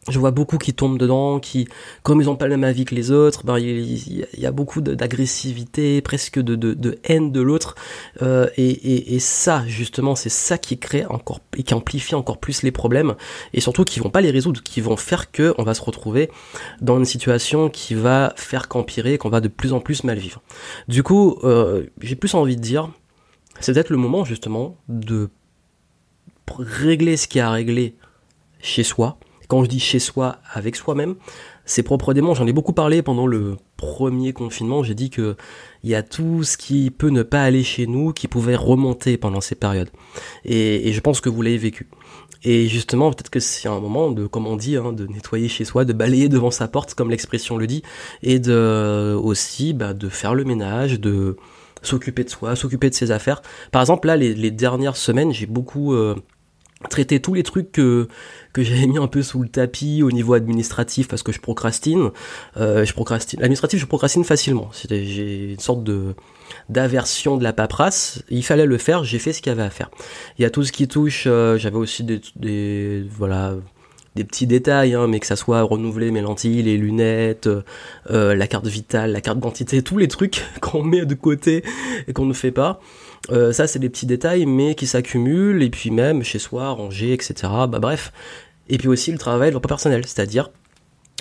je 0.09 0.19
vois 0.19 0.31
beaucoup 0.31 0.57
qui 0.57 0.73
tombent 0.73 0.99
dedans, 0.99 1.39
qui, 1.39 1.67
comme 2.03 2.21
ils 2.21 2.25
n'ont 2.25 2.35
pas 2.35 2.45
le 2.45 2.57
même 2.57 2.63
avis 2.63 2.85
que 2.85 2.93
les 2.93 3.09
autres, 3.11 3.43
ben 3.43 3.57
il 3.57 4.27
y, 4.37 4.45
a 4.45 4.51
beaucoup 4.51 4.81
d'agressivité, 4.81 6.01
presque 6.01 6.39
de, 6.39 6.99
haine 7.03 7.31
de 7.31 7.41
l'autre, 7.41 7.75
euh, 8.21 8.47
et, 8.55 8.69
et, 8.69 9.15
et, 9.15 9.19
ça 9.19 9.63
justement, 9.67 10.15
c'est 10.15 10.29
ça 10.29 10.57
qui 10.59 10.77
crée 10.77 11.05
encore 11.05 11.39
et 11.57 11.63
qui 11.63 11.73
amplifie 11.73 12.13
encore 12.13 12.37
plus 12.37 12.61
les 12.61 12.71
problèmes, 12.71 13.15
et 13.53 13.61
surtout 13.61 13.83
qui 13.83 13.99
vont 13.99 14.11
pas 14.11 14.21
les 14.21 14.29
résoudre, 14.29 14.61
qui 14.61 14.79
vont 14.79 14.97
faire 14.97 15.31
que 15.31 15.55
on 15.57 15.63
va 15.63 15.73
se 15.73 15.81
retrouver 15.81 16.29
dans 16.81 16.97
une 16.99 17.05
situation 17.05 17.69
qui 17.69 17.95
va 17.95 18.33
faire 18.35 18.67
qu'empirer, 18.67 19.17
qu'on 19.17 19.29
va 19.29 19.41
de 19.41 19.47
plus 19.47 19.73
en 19.73 19.79
plus 19.79 20.03
mal 20.03 20.19
vivre. 20.19 20.41
Du 20.87 21.01
coup, 21.01 21.39
euh, 21.43 21.85
j'ai 22.01 22.15
plus 22.15 22.35
envie 22.35 22.55
de 22.55 22.61
dire, 22.61 22.91
c'est 23.59 23.73
peut-être 23.73 23.89
le 23.89 23.97
moment 23.97 24.23
justement 24.23 24.77
de 24.87 25.29
régler 26.59 27.17
ce 27.17 27.27
qui 27.27 27.39
a 27.39 27.49
à 27.49 27.51
régler 27.51 27.95
chez 28.59 28.83
soi 28.83 29.17
quand 29.47 29.63
je 29.63 29.69
dis 29.69 29.79
chez 29.79 29.99
soi, 29.99 30.37
avec 30.53 30.75
soi-même, 30.75 31.15
c'est 31.65 31.83
propre 31.83 32.13
démons. 32.13 32.33
J'en 32.33 32.47
ai 32.47 32.53
beaucoup 32.53 32.73
parlé 32.73 33.01
pendant 33.01 33.27
le 33.27 33.57
premier 33.77 34.33
confinement. 34.33 34.83
J'ai 34.83 34.93
dit 34.93 35.09
que 35.09 35.35
il 35.83 35.89
y 35.89 35.95
a 35.95 36.03
tout 36.03 36.43
ce 36.43 36.57
qui 36.57 36.91
peut 36.91 37.09
ne 37.09 37.23
pas 37.23 37.43
aller 37.43 37.63
chez 37.63 37.87
nous, 37.87 38.13
qui 38.13 38.27
pouvait 38.27 38.55
remonter 38.55 39.17
pendant 39.17 39.41
ces 39.41 39.55
périodes. 39.55 39.89
Et, 40.45 40.93
je 40.93 40.99
pense 40.99 41.21
que 41.21 41.29
vous 41.29 41.41
l'avez 41.41 41.57
vécu. 41.57 41.87
Et 42.43 42.67
justement, 42.67 43.11
peut-être 43.11 43.31
que 43.31 43.39
c'est 43.39 43.67
un 43.67 43.79
moment 43.79 44.11
de, 44.11 44.27
comme 44.27 44.45
on 44.45 44.55
dit, 44.55 44.77
hein, 44.77 44.93
de 44.93 45.07
nettoyer 45.07 45.47
chez 45.47 45.65
soi, 45.65 45.83
de 45.83 45.93
balayer 45.93 46.29
devant 46.29 46.51
sa 46.51 46.67
porte, 46.67 46.93
comme 46.93 47.09
l'expression 47.09 47.57
le 47.57 47.65
dit, 47.65 47.81
et 48.21 48.39
de 48.39 49.17
aussi 49.19 49.73
bah, 49.73 49.93
de 49.93 50.09
faire 50.09 50.35
le 50.35 50.43
ménage, 50.43 50.99
de 50.99 51.37
s'occuper 51.81 52.23
de 52.23 52.29
soi, 52.29 52.55
s'occuper 52.55 52.89
de 52.89 52.95
ses 52.95 53.11
affaires. 53.11 53.41
Par 53.71 53.81
exemple, 53.81 54.07
là, 54.07 54.15
les, 54.17 54.51
dernières 54.51 54.97
semaines, 54.97 55.31
j'ai 55.31 55.45
beaucoup 55.45 55.93
euh, 55.93 56.15
traiter 56.87 57.19
tous 57.19 57.33
les 57.33 57.43
trucs 57.43 57.71
que, 57.71 58.07
que 58.53 58.63
j'avais 58.63 58.87
mis 58.87 58.97
un 58.97 59.07
peu 59.07 59.21
sous 59.21 59.41
le 59.41 59.49
tapis 59.49 60.03
au 60.03 60.11
niveau 60.11 60.33
administratif 60.33 61.07
parce 61.07 61.23
que 61.23 61.31
je 61.31 61.39
procrastine. 61.39 62.11
Euh, 62.57 62.85
je 62.85 62.93
procrastine. 62.93 63.39
L'administratif, 63.39 63.79
je 63.79 63.85
procrastine 63.85 64.23
facilement. 64.23 64.69
J'ai 64.89 65.51
une 65.53 65.59
sorte 65.59 65.83
de 65.83 66.15
d'aversion 66.69 67.37
de 67.37 67.43
la 67.43 67.53
paperasse. 67.53 68.23
Il 68.29 68.43
fallait 68.43 68.65
le 68.65 68.77
faire. 68.77 69.03
J'ai 69.03 69.19
fait 69.19 69.33
ce 69.33 69.41
qu'il 69.41 69.49
y 69.49 69.53
avait 69.53 69.63
à 69.63 69.69
faire. 69.69 69.89
Il 70.37 70.43
y 70.43 70.45
a 70.45 70.49
tout 70.49 70.63
ce 70.63 70.71
qui 70.71 70.87
touche. 70.87 71.25
Euh, 71.27 71.57
j'avais 71.57 71.77
aussi 71.77 72.03
des, 72.03 72.21
des 72.35 73.05
voilà 73.09 73.55
des 74.15 74.23
petits 74.23 74.47
détails, 74.47 74.93
hein, 74.93 75.07
mais 75.07 75.19
que 75.19 75.27
ça 75.27 75.35
soit 75.35 75.61
renouveler 75.61 76.09
mes 76.11 76.21
lentilles, 76.21 76.63
les 76.63 76.77
lunettes, 76.77 77.49
euh, 78.09 78.35
la 78.35 78.47
carte 78.47 78.65
vitale, 78.65 79.11
la 79.11 79.21
carte 79.21 79.37
d'identité, 79.37 79.81
tous 79.81 79.97
les 79.97 80.07
trucs 80.07 80.43
qu'on 80.61 80.83
met 80.83 81.05
de 81.05 81.15
côté 81.15 81.63
et 82.07 82.13
qu'on 82.13 82.25
ne 82.25 82.33
fait 82.33 82.51
pas. 82.51 82.79
Euh, 83.31 83.51
ça, 83.51 83.67
c'est 83.67 83.79
des 83.79 83.89
petits 83.89 84.05
détails, 84.05 84.45
mais 84.45 84.75
qui 84.75 84.87
s'accumulent, 84.87 85.63
et 85.63 85.69
puis 85.69 85.91
même 85.91 86.23
chez 86.23 86.39
soi, 86.39 86.69
ranger, 86.69 87.13
etc. 87.13 87.33
Bah 87.69 87.79
bref. 87.79 88.11
Et 88.69 88.77
puis 88.77 88.87
aussi 88.87 89.11
le 89.11 89.17
travail, 89.17 89.51
le 89.51 89.59
personnel, 89.59 90.05
c'est-à-dire, 90.05 90.49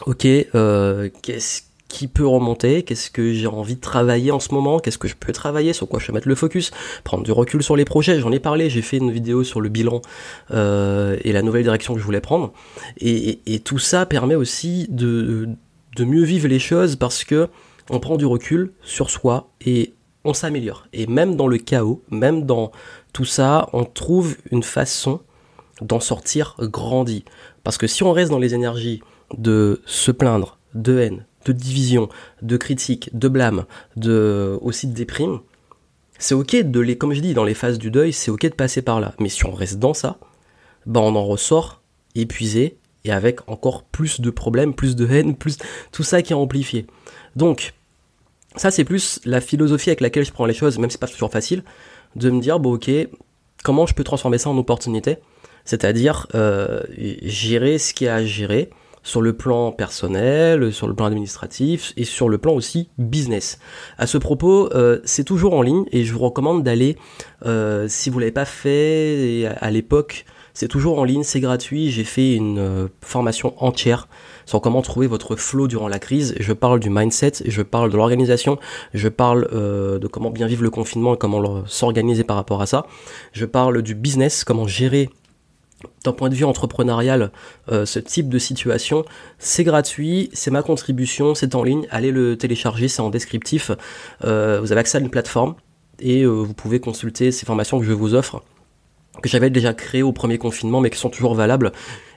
ok, 0.07 0.27
euh, 0.27 1.11
qu'est-ce 1.23 1.63
qui 1.89 2.09
peut 2.09 2.27
remonter, 2.27 2.83
qu'est-ce 2.83 3.11
que 3.11 3.33
j'ai 3.33 3.47
envie 3.47 3.77
de 3.77 3.81
travailler 3.81 4.33
en 4.33 4.41
ce 4.41 4.53
moment, 4.53 4.81
qu'est-ce 4.81 4.99
que 4.99 5.07
je 5.07 5.15
peux 5.15 5.33
travailler, 5.33 5.73
sur 5.73 5.89
quoi 5.89 6.01
je 6.01 6.07
peux 6.07 6.13
mettre 6.13 6.27
le 6.27 6.35
focus, 6.35 6.73
prendre 7.05 7.23
du 7.23 7.31
recul 7.31 7.63
sur 7.63 7.77
les 7.77 7.85
projets, 7.85 8.19
j'en 8.19 8.33
ai 8.33 8.41
parlé, 8.41 8.69
j'ai 8.69 8.83
fait 8.83 8.97
une 8.97 9.13
vidéo 9.13 9.45
sur 9.45 9.61
le 9.61 9.69
bilan 9.69 10.03
euh, 10.51 11.17
et 11.23 11.33
la 11.33 11.43
nouvelle 11.43 11.63
direction 11.63 11.95
que 11.95 12.01
je 12.01 12.05
voulais 12.05 12.21
prendre, 12.21 12.53
et, 13.01 13.39
tout 13.65 13.79
ça 13.79 14.07
permet 14.07 14.35
aussi 14.35 14.87
de, 14.91 15.49
de 15.97 16.05
mieux 16.05 16.25
vivre 16.25 16.49
les 16.49 16.59
choses 16.59 16.97
parce 16.97 17.23
que 17.23 17.49
on 17.91 18.01
prend 18.01 18.17
du 18.17 18.27
recul 18.27 18.73
sur 18.83 19.11
soi 19.11 19.51
et 19.65 19.94
on 20.25 20.35
s'améliore. 20.35 20.87
Et 20.93 21.07
même 21.07 21.37
dans 21.37 21.47
le 21.47 21.59
chaos, 21.59 22.03
même 22.11 22.45
dans 22.45 22.73
tout 23.13 23.25
ça, 23.25 23.69
on 23.73 23.85
trouve 23.85 24.37
une 24.51 24.63
façon 24.63 25.21
d'en 25.81 26.01
sortir 26.01 26.57
grandi. 26.61 27.25
Parce 27.63 27.79
que 27.79 27.87
si 27.87 28.03
on 28.03 28.13
reste 28.13 28.31
dans 28.31 28.39
les 28.39 28.55
énergies 28.55 29.03
de 29.37 29.83
se 29.87 30.11
plaindre, 30.11 30.59
de 30.75 30.99
haine, 30.99 31.27
de 31.45 31.53
division, 31.53 32.09
de 32.43 32.57
critique, 32.57 33.11
de 33.17 33.29
blâme, 33.29 33.65
de 33.97 34.59
aussi 34.63 34.87
de 34.87 34.95
déprime, 34.95 35.41
c'est 36.19 36.35
ok 36.35 36.57
de 36.57 36.81
les, 36.81 36.97
comme 36.97 37.13
je 37.13 37.21
dis, 37.21 37.35
dans 37.35 37.45
les 37.45 37.55
phases 37.55 37.79
du 37.79 37.91
deuil, 37.91 38.13
c'est 38.13 38.31
ok 38.31 38.43
de 38.43 38.49
passer 38.55 38.83
par 38.83 39.01
là. 39.01 39.15
Mais 39.19 39.29
si 39.29 39.45
on 39.47 39.53
reste 39.53 39.79
dans 39.79 39.95
ça, 39.95 40.19
ben 40.87 41.01
on 41.01 41.17
en 41.17 41.25
ressort 41.25 41.83
épuisé 42.15 42.77
et 43.05 43.13
avec 43.13 43.47
encore 43.49 43.83
plus 43.83 44.21
de 44.21 44.31
problèmes, 44.31 44.75
plus 44.75 44.97
de 44.97 45.07
haine, 45.07 45.37
plus 45.37 45.59
tout 45.93 46.03
ça 46.03 46.23
qui 46.23 46.33
est 46.33 46.37
amplifié. 46.37 46.87
Donc, 47.37 47.75
ça 48.57 48.71
c'est 48.71 48.85
plus 48.85 49.21
la 49.25 49.41
philosophie 49.41 49.91
avec 49.91 50.01
laquelle 50.01 50.25
je 50.25 50.33
prends 50.33 50.47
les 50.47 50.55
choses, 50.55 50.79
même 50.79 50.91
si 50.91 50.95
c'est 50.95 51.01
pas 51.01 51.07
toujours 51.07 51.31
facile, 51.31 51.63
de 52.17 52.31
me 52.31 52.41
dire 52.41 52.61
bon 52.61 52.75
ok, 52.75 52.91
comment 53.63 53.87
je 53.87 53.95
peux 53.95 54.05
transformer 54.05 54.39
ça 54.39 54.51
en 54.51 54.59
opportunité, 54.59 55.19
c'est-à-dire 55.65 56.27
euh, 56.35 56.83
gérer 57.23 57.79
ce 57.79 57.95
qui 57.95 58.07
a 58.07 58.17
à 58.17 58.25
gérer 58.25 58.71
sur 59.05 59.21
le 59.21 59.35
plan 59.35 59.71
personnel, 59.71 60.73
sur 60.73 60.89
le 60.89 60.95
plan 60.95 61.05
administratif 61.05 61.93
et 61.97 62.05
sur 62.05 62.29
le 62.29 62.39
plan 62.39 62.55
aussi 62.55 62.89
business. 62.99 63.59
À 63.99 64.07
ce 64.07 64.19
propos, 64.19 64.73
euh, 64.75 64.99
c'est 65.05 65.25
toujours 65.25 65.55
en 65.55 65.63
ligne 65.63 65.85
et 65.93 66.05
je 66.05 66.13
vous 66.13 66.21
recommande 66.21 66.65
d'aller, 66.65 66.97
euh, 67.47 67.87
si 67.87 68.11
vous 68.11 68.19
l'avez 68.19 68.33
pas 68.33 68.47
fait 68.47 69.47
à, 69.61 69.71
l'époque, 69.71 70.25
c'est 70.55 70.69
toujours 70.69 70.99
en 70.99 71.05
ligne, 71.05 71.23
c'est 71.23 71.41
gratuit. 71.41 71.91
J'ai 71.91 72.05
fait 72.05 72.35
une 72.35 72.59
euh, 72.59 72.89
formation 73.03 73.55
entière 73.63 74.09
sur 74.47 74.61
comment 74.61 74.83
trouver 74.83 75.07
votre 75.07 75.37
flow 75.37 75.69
durant 75.69 75.89
la 75.89 75.99
crise. 75.99 76.35
Je 76.39 76.53
parle 76.53 76.81
du 76.81 76.91
mindset, 76.91 77.33
je 77.47 77.63
parle 77.63 77.91
de 77.91 77.97
l'organisation, 77.97 78.59
je 78.93 79.09
parle 79.09 79.49
de 79.51 80.07
comment 80.07 80.31
bien 80.31 80.47
vivre 80.47 80.63
le 80.63 80.71
confinement 80.71 81.15
et 81.15 81.19
comment 81.19 81.65
s'organiser 81.67 82.25
par 82.25 82.37
rapport 82.37 82.63
à 82.63 82.67
ça. 82.67 82.87
Je 83.33 83.45
parle 83.45 83.83
du 83.83 83.95
business, 83.95 84.45
comment 84.45 84.67
gérer 84.67 85.11
d'un 86.05 86.13
point 86.13 86.29
de 86.29 86.35
vue 86.35 86.45
entrepreneurial 86.45 87.31
euh, 87.71 87.87
ce 87.87 87.99
type 87.99 88.29
de 88.29 88.39
situation. 88.39 89.05
C'est 89.39 89.65
gratuit, 89.65 90.31
c'est 90.33 90.51
ma 90.51 90.63
contribution, 90.63 91.35
c'est 91.35 91.55
en 91.55 91.63
ligne, 91.63 91.87
allez 91.91 92.11
le 92.11 92.37
télécharger, 92.37 92.89
c'est 92.89 93.03
en 93.03 93.11
descriptif. 93.11 93.71
Euh, 94.25 94.61
vous 94.61 94.73
avez 94.73 94.81
accès 94.81 94.99
à 94.99 95.01
une 95.01 95.11
plateforme 95.11 95.55
et 96.01 96.23
euh, 96.23 96.29
vous 96.29 96.55
pouvez 96.55 96.81
consulter 96.81 97.33
ces 97.33 97.47
formations 97.47 97.79
que 97.79 97.85
je 97.85 97.93
vous 97.93 98.15
offre, 98.15 98.43
que 99.23 99.29
j'avais 99.29 99.51
déjà 99.51 99.75
créées 99.75 100.03
au 100.03 100.13
premier 100.13 100.39
confinement 100.39 100.81
mais 100.81 100.91
qui 100.91 100.99
sont 100.99 101.11
toujours 101.11 101.35
valables 101.35 101.73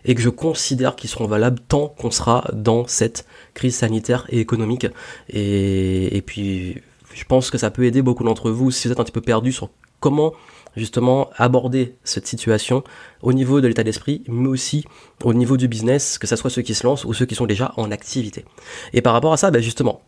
et 0.06 0.16
que 0.16 0.22
je 0.22 0.30
considère 0.30 0.96
qu'ils 0.96 1.10
seront 1.10 1.27
valables 1.27 1.60
tant 1.68 1.89
qu'on 1.89 2.12
sera 2.12 2.50
dans 2.54 2.88
cette 2.88 3.25
crise 3.54 3.75
sanitaire 3.75 4.25
et 4.30 4.39
économique. 4.39 4.88
Et, 5.30 6.16
et 6.16 6.22
puis 6.22 6.82
je 7.13 7.24
pense 7.25 7.50
que 7.50 7.58
ça 7.58 7.72
peut 7.72 7.84
aider 7.86 8.01
beaucoup 8.01 8.24
d'entre 8.24 8.51
vous 8.51 8.72
si 8.72 8.88
vous 8.88 8.94
êtes 8.94 9.00
un 9.00 9.04
petit 9.04 9.12
peu 9.12 9.22
perdu 9.22 9.51
sur 9.51 9.70
comment 10.00 10.34
justement 10.75 11.30
aborder 11.36 11.96
cette 12.04 12.27
situation 12.27 12.84
au 13.22 13.34
niveau 13.34 13.62
de 13.62 13.68
l'état 13.68 13.84
d'esprit, 13.84 14.24
mais 14.27 14.48
aussi 14.48 14.86
au 15.24 15.34
niveau 15.34 15.58
du 15.58 15.68
business, 15.68 16.18
que 16.18 16.27
ce 16.27 16.36
soit 16.36 16.50
ceux 16.50 16.62
qui 16.62 16.75
se 16.75 16.86
lancent 16.86 17.04
ou 17.06 17.13
ceux 17.13 17.25
qui 17.25 17.36
sont 17.36 17.48
déjà 17.48 17.74
en 17.77 17.92
activité. 17.92 18.46
Et 18.94 19.01
par 19.01 19.13
rapport 19.13 19.34
à 19.34 19.38
ça, 19.38 19.50
ben 19.50 19.62
justement, 19.62 20.01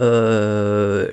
euh, 0.00 1.08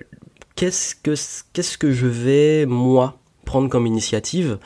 qu'est-ce 0.56 0.96
que 0.96 1.14
qu'est-ce 1.52 1.78
que 1.78 1.92
je 1.92 2.08
vais 2.08 2.66
moi 2.66 3.20
prendre 3.46 3.70
comme 3.70 3.86
initiative 3.86 4.58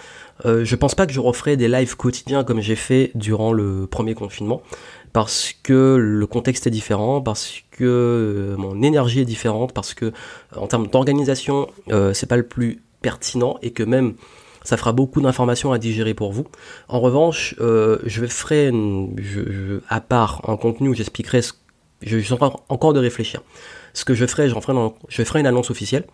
euh, 0.46 0.64
Je 0.66 0.76
pense 0.76 0.96
pas 0.96 1.06
que 1.06 1.14
je 1.14 1.20
referai 1.20 1.58
des 1.58 1.68
lives 1.68 1.96
quotidiens 1.96 2.44
comme 2.44 2.62
j'ai 2.62 2.76
fait 2.76 3.12
durant 3.16 3.54
le 3.54 3.88
premier 3.88 4.14
confinement 4.14 4.62
parce 5.18 5.52
que 5.64 5.98
le 6.00 6.28
contexte 6.28 6.68
est 6.68 6.72
différent, 6.72 7.22
parce 7.22 7.64
que 7.72 7.84
euh, 7.84 8.56
mon 8.58 8.84
énergie 8.84 9.22
est 9.22 9.26
différente, 9.26 9.74
parce 9.74 9.96
que 9.96 10.12
en 10.56 10.68
termes 10.68 10.86
d'organisation, 10.86 11.68
euh, 11.90 12.14
c'est 12.14 12.28
pas 12.28 12.38
le 12.38 12.48
plus 12.48 12.84
pertinent 13.02 13.58
et 13.64 13.72
que 13.72 13.82
même 13.82 14.14
ça 14.64 14.78
fera 14.78 14.92
beaucoup 14.92 15.20
d'informations 15.22 15.72
à 15.72 15.80
digérer 15.80 16.14
pour 16.14 16.34
vous. 16.34 16.46
En 16.88 17.00
revanche, 17.00 17.56
euh, 17.62 17.98
je 18.06 18.26
ferai 18.28 18.72
à 19.90 20.02
part 20.02 20.48
un 20.48 20.56
contenu 20.56 20.90
où 20.90 20.94
j'expliquerai 20.94 21.42
ce 21.42 21.54
je 22.02 22.18
suis 22.18 22.34
en 22.34 22.38
train 22.38 22.54
encore 22.70 22.94
de 22.94 23.00
réfléchir. 23.00 23.42
Ce 23.94 24.06
que 24.06 24.14
je 24.14 24.26
ferai, 24.26 24.50
je 24.50 25.24
ferai 25.24 25.40
une 25.40 25.48
annonce 25.48 25.72
officielle, 25.72 26.06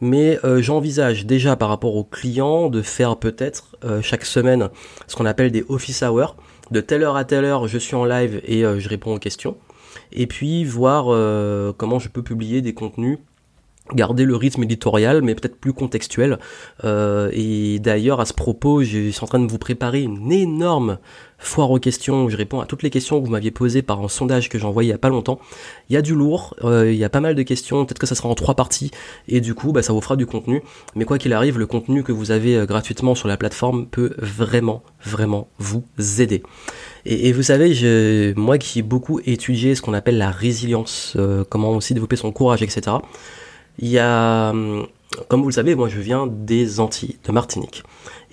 mais 0.00 0.38
euh, 0.44 0.60
j'envisage 0.60 1.24
déjà 1.24 1.54
par 1.56 1.68
rapport 1.68 1.94
aux 1.94 2.04
clients 2.04 2.68
de 2.68 2.82
faire 2.82 3.16
peut-être 3.16 3.76
euh, 3.84 4.02
chaque 4.02 4.24
semaine 4.24 4.70
ce 5.06 5.14
qu'on 5.14 5.26
appelle 5.26 5.52
des 5.52 5.64
office 5.68 6.02
hours. 6.02 6.36
De 6.70 6.80
telle 6.80 7.02
heure 7.02 7.16
à 7.16 7.24
telle 7.24 7.44
heure, 7.44 7.68
je 7.68 7.78
suis 7.78 7.94
en 7.94 8.04
live 8.04 8.40
et 8.44 8.62
je 8.62 8.88
réponds 8.88 9.14
aux 9.14 9.18
questions. 9.18 9.56
Et 10.12 10.26
puis 10.26 10.64
voir 10.64 11.06
comment 11.78 11.98
je 11.98 12.10
peux 12.10 12.22
publier 12.22 12.60
des 12.60 12.74
contenus 12.74 13.18
garder 13.94 14.24
le 14.24 14.36
rythme 14.36 14.62
éditorial, 14.62 15.22
mais 15.22 15.34
peut-être 15.34 15.58
plus 15.58 15.72
contextuel. 15.72 16.38
Euh, 16.84 17.30
et 17.32 17.78
d'ailleurs, 17.78 18.20
à 18.20 18.24
ce 18.24 18.34
propos, 18.34 18.82
je 18.82 19.10
suis 19.10 19.24
en 19.24 19.26
train 19.26 19.40
de 19.40 19.50
vous 19.50 19.58
préparer 19.58 20.02
une 20.02 20.32
énorme 20.32 20.98
foire 21.38 21.70
aux 21.70 21.78
questions 21.78 22.24
où 22.24 22.30
je 22.30 22.36
réponds 22.36 22.60
à 22.60 22.66
toutes 22.66 22.82
les 22.82 22.90
questions 22.90 23.20
que 23.20 23.24
vous 23.24 23.30
m'aviez 23.30 23.52
posées 23.52 23.82
par 23.82 24.02
un 24.02 24.08
sondage 24.08 24.48
que 24.48 24.58
j'ai 24.58 24.64
envoyé 24.64 24.88
il 24.88 24.90
y 24.90 24.94
a 24.94 24.98
pas 24.98 25.08
longtemps. 25.08 25.38
Il 25.88 25.94
y 25.94 25.96
a 25.96 26.02
du 26.02 26.14
lourd, 26.14 26.54
euh, 26.64 26.90
il 26.90 26.98
y 26.98 27.04
a 27.04 27.08
pas 27.08 27.20
mal 27.20 27.34
de 27.34 27.42
questions, 27.42 27.84
peut-être 27.84 27.98
que 27.98 28.06
ça 28.06 28.14
sera 28.14 28.28
en 28.28 28.34
trois 28.34 28.54
parties, 28.54 28.90
et 29.28 29.40
du 29.40 29.54
coup, 29.54 29.72
bah, 29.72 29.82
ça 29.82 29.92
vous 29.92 30.00
fera 30.00 30.16
du 30.16 30.26
contenu. 30.26 30.62
Mais 30.96 31.04
quoi 31.04 31.18
qu'il 31.18 31.32
arrive, 31.32 31.58
le 31.58 31.66
contenu 31.66 32.02
que 32.02 32.12
vous 32.12 32.32
avez 32.32 32.56
euh, 32.56 32.66
gratuitement 32.66 33.14
sur 33.14 33.28
la 33.28 33.36
plateforme 33.36 33.86
peut 33.86 34.14
vraiment, 34.18 34.82
vraiment 35.04 35.48
vous 35.58 35.84
aider. 36.18 36.42
Et, 37.04 37.32
vous 37.32 37.42
savez, 37.42 37.72
je, 37.72 38.34
moi 38.34 38.58
qui 38.58 38.80
ai 38.80 38.82
beaucoup 38.82 39.20
étudié 39.24 39.74
ce 39.74 39.80
qu'on 39.80 39.94
appelle 39.94 40.18
la 40.18 40.30
résilience, 40.30 41.16
comment 41.48 41.70
aussi 41.70 41.94
développer 41.94 42.16
son 42.16 42.32
courage, 42.32 42.62
etc. 42.62 42.96
Il 43.78 43.88
y 43.88 43.98
a, 43.98 44.50
hum, 44.50 44.86
comme 45.28 45.42
vous 45.42 45.48
le 45.48 45.54
savez, 45.54 45.74
moi 45.74 45.88
je 45.88 46.00
viens 46.00 46.26
des 46.26 46.80
Antilles, 46.80 47.16
de 47.24 47.32
Martinique. 47.32 47.82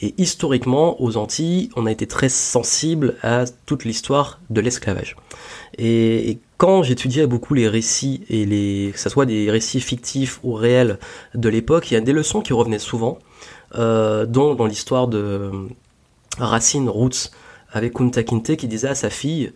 Et 0.01 0.13
historiquement, 0.17 1.01
aux 1.01 1.17
Antilles, 1.17 1.69
on 1.75 1.85
a 1.85 1.91
été 1.91 2.07
très 2.07 2.29
sensible 2.29 3.15
à 3.21 3.45
toute 3.65 3.85
l'histoire 3.85 4.39
de 4.49 4.61
l'esclavage. 4.61 5.15
Et, 5.77 6.39
quand 6.57 6.83
j'étudiais 6.83 7.27
beaucoup 7.27 7.53
les 7.53 7.67
récits, 7.67 8.23
et 8.29 8.45
les, 8.45 8.91
que 8.93 8.99
ce 8.99 9.09
soit 9.09 9.25
des 9.25 9.51
récits 9.51 9.81
fictifs 9.81 10.39
ou 10.41 10.53
réels 10.53 10.99
de 11.33 11.49
l'époque, 11.49 11.91
il 11.91 11.95
y 11.95 11.97
a 11.97 12.01
des 12.01 12.13
leçons 12.13 12.39
qui 12.39 12.53
revenaient 12.53 12.79
souvent, 12.79 13.19
euh, 13.75 14.25
dont 14.25 14.55
dans 14.55 14.65
l'histoire 14.65 15.09
de 15.09 15.49
hum, 15.51 15.69
Racine 16.37 16.87
Roots 16.87 17.31
avec 17.71 17.93
Kunta 17.93 18.23
Kinte 18.23 18.55
qui 18.55 18.69
disait 18.69 18.87
à 18.87 18.95
sa 18.95 19.09
fille 19.09 19.51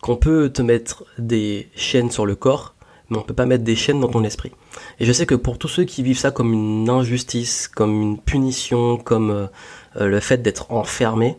qu'on 0.00 0.16
peut 0.16 0.50
te 0.50 0.62
mettre 0.62 1.04
des 1.18 1.68
chaînes 1.74 2.12
sur 2.12 2.26
le 2.26 2.36
corps, 2.36 2.75
mais 3.10 3.18
on 3.18 3.22
peut 3.22 3.34
pas 3.34 3.46
mettre 3.46 3.64
des 3.64 3.76
chaînes 3.76 4.00
dans 4.00 4.08
ton 4.08 4.24
esprit. 4.24 4.52
Et 4.98 5.04
je 5.04 5.12
sais 5.12 5.26
que 5.26 5.34
pour 5.34 5.58
tous 5.58 5.68
ceux 5.68 5.84
qui 5.84 6.02
vivent 6.02 6.18
ça 6.18 6.30
comme 6.30 6.52
une 6.52 6.90
injustice, 6.90 7.68
comme 7.68 8.00
une 8.00 8.18
punition, 8.18 8.96
comme 8.96 9.30
euh, 9.30 9.46
euh, 9.96 10.06
le 10.06 10.20
fait 10.20 10.38
d'être 10.38 10.72
enfermé, 10.72 11.36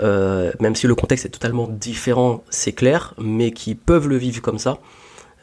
euh, 0.00 0.52
même 0.60 0.74
si 0.74 0.86
le 0.86 0.94
contexte 0.94 1.26
est 1.26 1.30
totalement 1.30 1.68
différent, 1.68 2.42
c'est 2.48 2.72
clair, 2.72 3.14
mais 3.18 3.50
qui 3.52 3.74
peuvent 3.74 4.08
le 4.08 4.16
vivre 4.16 4.40
comme 4.40 4.58
ça, 4.58 4.78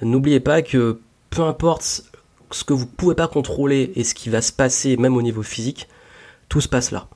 n'oubliez 0.02 0.40
pas 0.40 0.62
que 0.62 1.00
peu 1.30 1.44
importe 1.44 2.04
ce 2.52 2.64
que 2.64 2.74
vous 2.74 2.88
pouvez 2.88 3.14
pas 3.14 3.28
contrôler 3.28 3.92
et 3.96 4.04
ce 4.04 4.16
qui 4.16 4.30
va 4.30 4.42
se 4.42 4.52
passer, 4.52 4.98
même 4.98 5.16
au 5.16 5.22
niveau 5.22 5.44
physique, 5.44 5.88
tout 6.48 6.62
se 6.62 6.68
passe 6.68 6.90
là. 6.90 7.08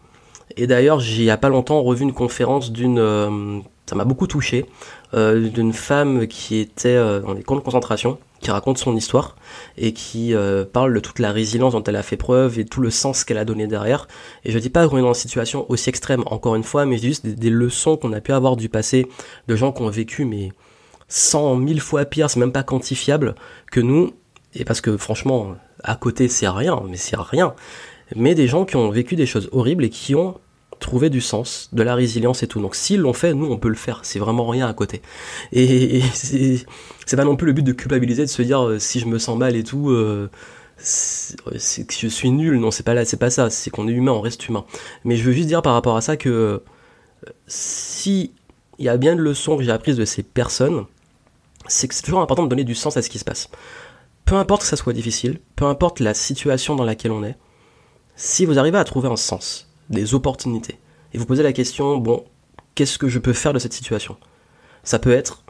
Et 0.58 0.68
d'ailleurs, 0.68 1.00
j'ai 1.00 1.24
il 1.24 1.26
y 1.26 1.32
a 1.32 1.38
pas 1.38 1.50
longtemps 1.50 1.82
revu 1.82 2.04
une 2.04 2.14
conférence 2.14 2.72
d'une, 2.72 3.64
ça 3.88 3.96
m'a 3.96 4.06
beaucoup 4.06 4.28
touché, 4.28 4.68
d'une 5.14 5.74
femme 5.74 6.28
qui 6.28 6.58
était 6.58 6.98
dans 7.22 7.34
des 7.34 7.42
camps 7.42 7.56
de 7.56 7.62
concentration 7.62 8.20
qui 8.44 8.52
raconte 8.52 8.78
son 8.78 8.96
histoire 8.96 9.36
et 9.78 9.94
qui 9.94 10.36
euh, 10.36 10.66
parle 10.66 10.94
de 10.94 11.00
toute 11.00 11.20
la 11.20 11.32
résilience 11.32 11.74
dont 11.74 11.84
elle 11.84 11.96
a 11.96 12.04
fait 12.04 12.18
preuve 12.18 12.60
et 12.60 12.66
tout 12.66 12.82
le 12.82 12.92
sens 12.92 13.24
qu'elle 13.24 13.38
a 13.38 13.46
donné 13.46 13.66
derrière. 13.66 14.08
Et 14.46 14.52
je 14.52 14.60
dis 14.60 14.70
pas 14.70 14.88
qu'on 14.88 14.98
est 14.98 15.02
dans 15.02 15.10
une 15.10 15.14
situation 15.16 15.66
aussi 15.70 15.90
extrême, 15.90 16.24
encore 16.28 16.56
une 16.56 16.64
fois, 16.64 16.86
mais 16.86 16.98
juste 16.98 17.26
des, 17.26 17.50
leçons 17.50 17.98
qu'on 17.98 18.14
a 18.14 18.22
pu 18.22 18.32
avoir 18.34 18.56
du 18.56 18.70
passé 18.70 19.08
de 19.48 19.56
gens 19.56 19.72
qui 19.72 19.82
ont 19.82 19.90
vécu, 19.90 20.26
mais 20.26 20.52
cent 21.08 21.56
mille 21.56 21.82
fois 21.82 22.06
pire, 22.06 22.30
c'est 22.30 22.40
même 22.40 22.52
pas 22.52 22.64
quantifiable 22.64 23.36
que 23.72 23.80
nous. 23.80 24.14
Et 24.54 24.66
parce 24.66 24.82
que 24.82 24.98
franchement, 24.98 25.56
à 25.84 25.96
côté, 25.96 26.28
c'est 26.28 26.48
rien, 26.48 26.84
mais 26.88 26.98
c'est 26.98 27.18
rien. 27.18 27.56
Mais 28.16 28.36
des 28.36 28.48
gens 28.48 28.66
qui 28.66 28.76
ont 28.76 28.90
vécu 28.92 29.16
des 29.16 29.26
choses 29.26 29.50
horribles 29.52 29.86
et 29.86 29.90
qui 29.90 30.14
ont 30.14 30.36
trouver 30.84 31.10
du 31.10 31.22
sens, 31.22 31.70
de 31.72 31.82
la 31.82 31.96
résilience 31.96 32.44
et 32.44 32.48
tout. 32.48 32.60
Donc 32.60 32.76
s'ils 32.76 33.00
l'ont 33.00 33.14
fait, 33.14 33.34
nous 33.34 33.46
on 33.46 33.58
peut 33.58 33.70
le 33.70 33.76
faire. 33.76 34.02
C'est 34.04 34.20
vraiment 34.20 34.48
rien 34.48 34.68
à 34.68 34.74
côté. 34.74 35.02
Et, 35.52 36.02
c'est 37.06 37.16
pas 37.16 37.26
non 37.26 37.36
plus 37.36 37.48
le 37.48 37.54
but 37.54 37.64
de 37.64 37.74
culpabiliser, 37.74 38.24
de 38.24 38.30
se 38.30 38.42
dire 38.42 38.66
euh, 38.66 38.80
si 38.80 39.00
je 39.00 39.08
me 39.08 39.20
sens 39.20 39.38
mal 39.38 39.56
et 39.56 39.64
tout, 39.64 39.90
euh, 39.90 40.30
c'est 40.78 41.86
que 41.86 41.94
je 41.94 42.08
suis 42.08 42.32
nul. 42.32 42.60
Non, 42.60 42.72
c'est 42.72 42.84
pas 42.84 42.94
là, 42.94 43.06
c'est 43.06 43.18
pas 43.18 43.30
ça. 43.30 43.50
C'est 43.50 43.70
qu'on 43.70 43.88
est 43.88 43.92
humain, 43.92 44.12
on 44.12 44.22
reste 44.22 44.48
humain. 44.48 44.66
Mais 45.04 45.16
je 45.16 45.24
veux 45.24 45.34
juste 45.34 45.48
dire 45.48 45.62
par 45.62 45.74
rapport 45.74 45.96
à 45.96 46.02
ça 46.02 46.18
que 46.18 46.30
euh, 46.30 46.60
si 47.48 48.34
il 48.80 48.86
y 48.86 48.90
a 48.90 48.98
bien 48.98 49.16
de 49.16 49.22
leçons 49.22 49.58
que 49.58 49.64
j'ai 49.64 49.72
apprises 49.72 49.98
de 49.98 50.06
ces 50.06 50.24
personnes, 50.24 50.86
c'est 51.68 51.88
que 51.88 51.96
c'est 51.96 52.04
toujours 52.04 52.22
important 52.22 52.44
de 52.44 52.50
donner 52.50 52.64
du 52.64 52.76
sens 52.76 52.98
à 52.98 53.02
ce 53.02 53.10
qui 53.10 53.20
se 53.20 53.26
passe. 53.26 53.50
Peu 54.26 54.36
importe 54.36 54.62
que 54.62 54.68
ça 54.68 54.76
soit 54.76 54.94
difficile, 54.94 55.40
peu 55.56 55.66
importe 55.66 56.00
la 56.00 56.14
situation 56.14 56.76
dans 56.76 56.84
laquelle 56.84 57.12
on 57.12 57.24
est, 57.24 57.38
si 58.16 58.46
vous 58.46 58.58
arrivez 58.60 58.78
à 58.78 58.84
trouver 58.84 59.10
un 59.10 59.16
sens, 59.16 59.70
des 59.90 60.14
opportunités, 60.14 60.80
et 61.14 61.18
vous 61.18 61.26
posez 61.26 61.44
la 61.44 61.54
question, 61.54 61.98
bon, 61.98 62.26
qu'est-ce 62.76 62.98
que 62.98 63.08
je 63.08 63.20
peux 63.20 63.34
faire 63.34 63.54
de 63.54 63.60
cette 63.60 63.74
situation? 63.74 64.18
Ça 64.84 65.00
peut 65.00 65.12
être 65.12 65.43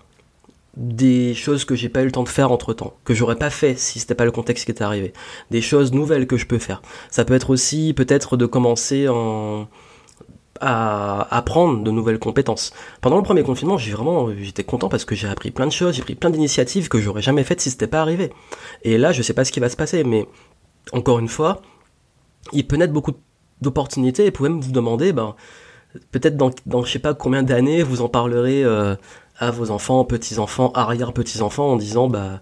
des 0.76 1.34
choses 1.34 1.66
que 1.66 1.76
j'ai 1.76 1.90
pas 1.90 2.02
eu 2.02 2.06
le 2.06 2.12
temps 2.12 2.24
de 2.24 2.30
faire 2.30 2.52
entre 2.52 2.74
temps, 2.74 2.94
que 3.04 3.14
j'aurais 3.14 3.36
pas 3.36 3.50
fait 3.50 3.78
si 3.78 4.00
c'était 4.00 4.16
pas 4.16 4.26
le 4.26 4.32
contexte 4.32 4.66
qui 4.66 4.72
était 4.72 4.84
arrivé, 4.84 5.14
des 5.52 5.62
choses 5.62 5.94
nouvelles 5.94 6.26
que 6.26 6.38
je 6.38 6.48
peux 6.48 6.58
faire. 6.58 6.82
Ça 7.12 7.26
peut 7.26 7.36
être 7.36 7.52
aussi 7.52 7.94
peut-être 7.96 8.38
de 8.38 8.46
commencer 8.46 9.08
en 9.08 9.68
à 10.62 11.36
apprendre 11.36 11.84
de 11.84 11.92
nouvelles 11.92 12.20
compétences. 12.20 12.74
Pendant 13.02 13.18
le 13.18 13.24
premier 13.24 13.44
confinement, 13.44 13.78
j'ai 13.78 13.92
vraiment, 13.92 14.30
j'étais 14.34 14.64
content 14.64 14.88
parce 14.88 15.04
que 15.04 15.14
j'ai 15.14 15.28
appris 15.28 15.52
plein 15.52 15.66
de 15.66 15.72
choses, 15.72 15.96
j'ai 15.96 16.04
pris 16.04 16.16
plein 16.16 16.30
d'initiatives 16.30 16.88
que 16.88 17.00
j'aurais 17.00 17.22
jamais 17.22 17.44
faites 17.44 17.60
si 17.60 17.70
c'était 17.70 17.88
pas 17.88 18.02
arrivé. 18.02 18.32
Et 18.84 18.98
là, 18.98 19.12
je 19.12 19.22
sais 19.22 19.34
pas 19.34 19.44
ce 19.44 19.52
qui 19.52 19.60
va 19.60 19.68
se 19.68 19.76
passer, 19.76 20.04
mais 20.04 20.26
encore 20.94 21.20
une 21.20 21.28
fois, 21.28 21.62
il 22.54 22.66
peut 22.66 22.78
naître 22.78 22.94
beaucoup 22.94 23.14
d'opportunités 23.62 24.24
et 24.24 24.26
vous 24.28 24.32
pouvez 24.32 24.50
même 24.50 24.62
vous 24.62 24.72
demander, 24.72 25.12
ben, 25.12 25.36
peut-être 26.12 26.38
dans, 26.38 26.52
dans 26.66 26.84
je 26.84 26.92
sais 26.92 27.00
pas 27.00 27.14
combien 27.14 27.44
d'années, 27.44 27.84
vous 27.84 28.02
en 28.02 28.10
parlerez 28.10 28.64
euh, 28.64 28.96
vos 29.52 29.72
enfants, 29.72 30.06
petits-enfants, 30.06 30.72
arrière-petits-enfants 30.74 31.74
en 31.74 31.76
disant, 31.78 32.08
bah, 32.08 32.42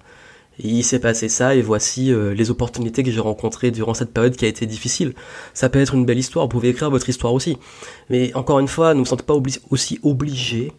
il 0.59 0.83
s'est 0.83 0.99
passé 0.99 1.29
ça 1.29 1.55
et 1.55 1.61
voici 1.61 2.11
euh, 2.11 2.33
les 2.33 2.51
opportunités 2.51 3.03
que 3.03 3.11
j'ai 3.11 3.19
rencontrées 3.19 3.71
durant 3.71 3.93
cette 3.93 4.13
période 4.13 4.35
qui 4.35 4.45
a 4.45 4.47
été 4.47 4.65
difficile. 4.65 5.13
Ça 5.53 5.69
peut 5.69 5.79
être 5.79 5.95
une 5.95 6.05
belle 6.05 6.19
histoire, 6.19 6.45
vous 6.45 6.49
pouvez 6.49 6.69
écrire 6.69 6.89
votre 6.89 7.09
histoire 7.09 7.33
aussi. 7.33 7.57
Mais 8.09 8.33
encore 8.35 8.59
une 8.59 8.67
fois, 8.67 8.93
ne 8.93 8.99
vous 8.99 9.05
sentez 9.05 9.23
pas 9.23 9.35
aussi 9.69 9.99
obligé 10.03 10.71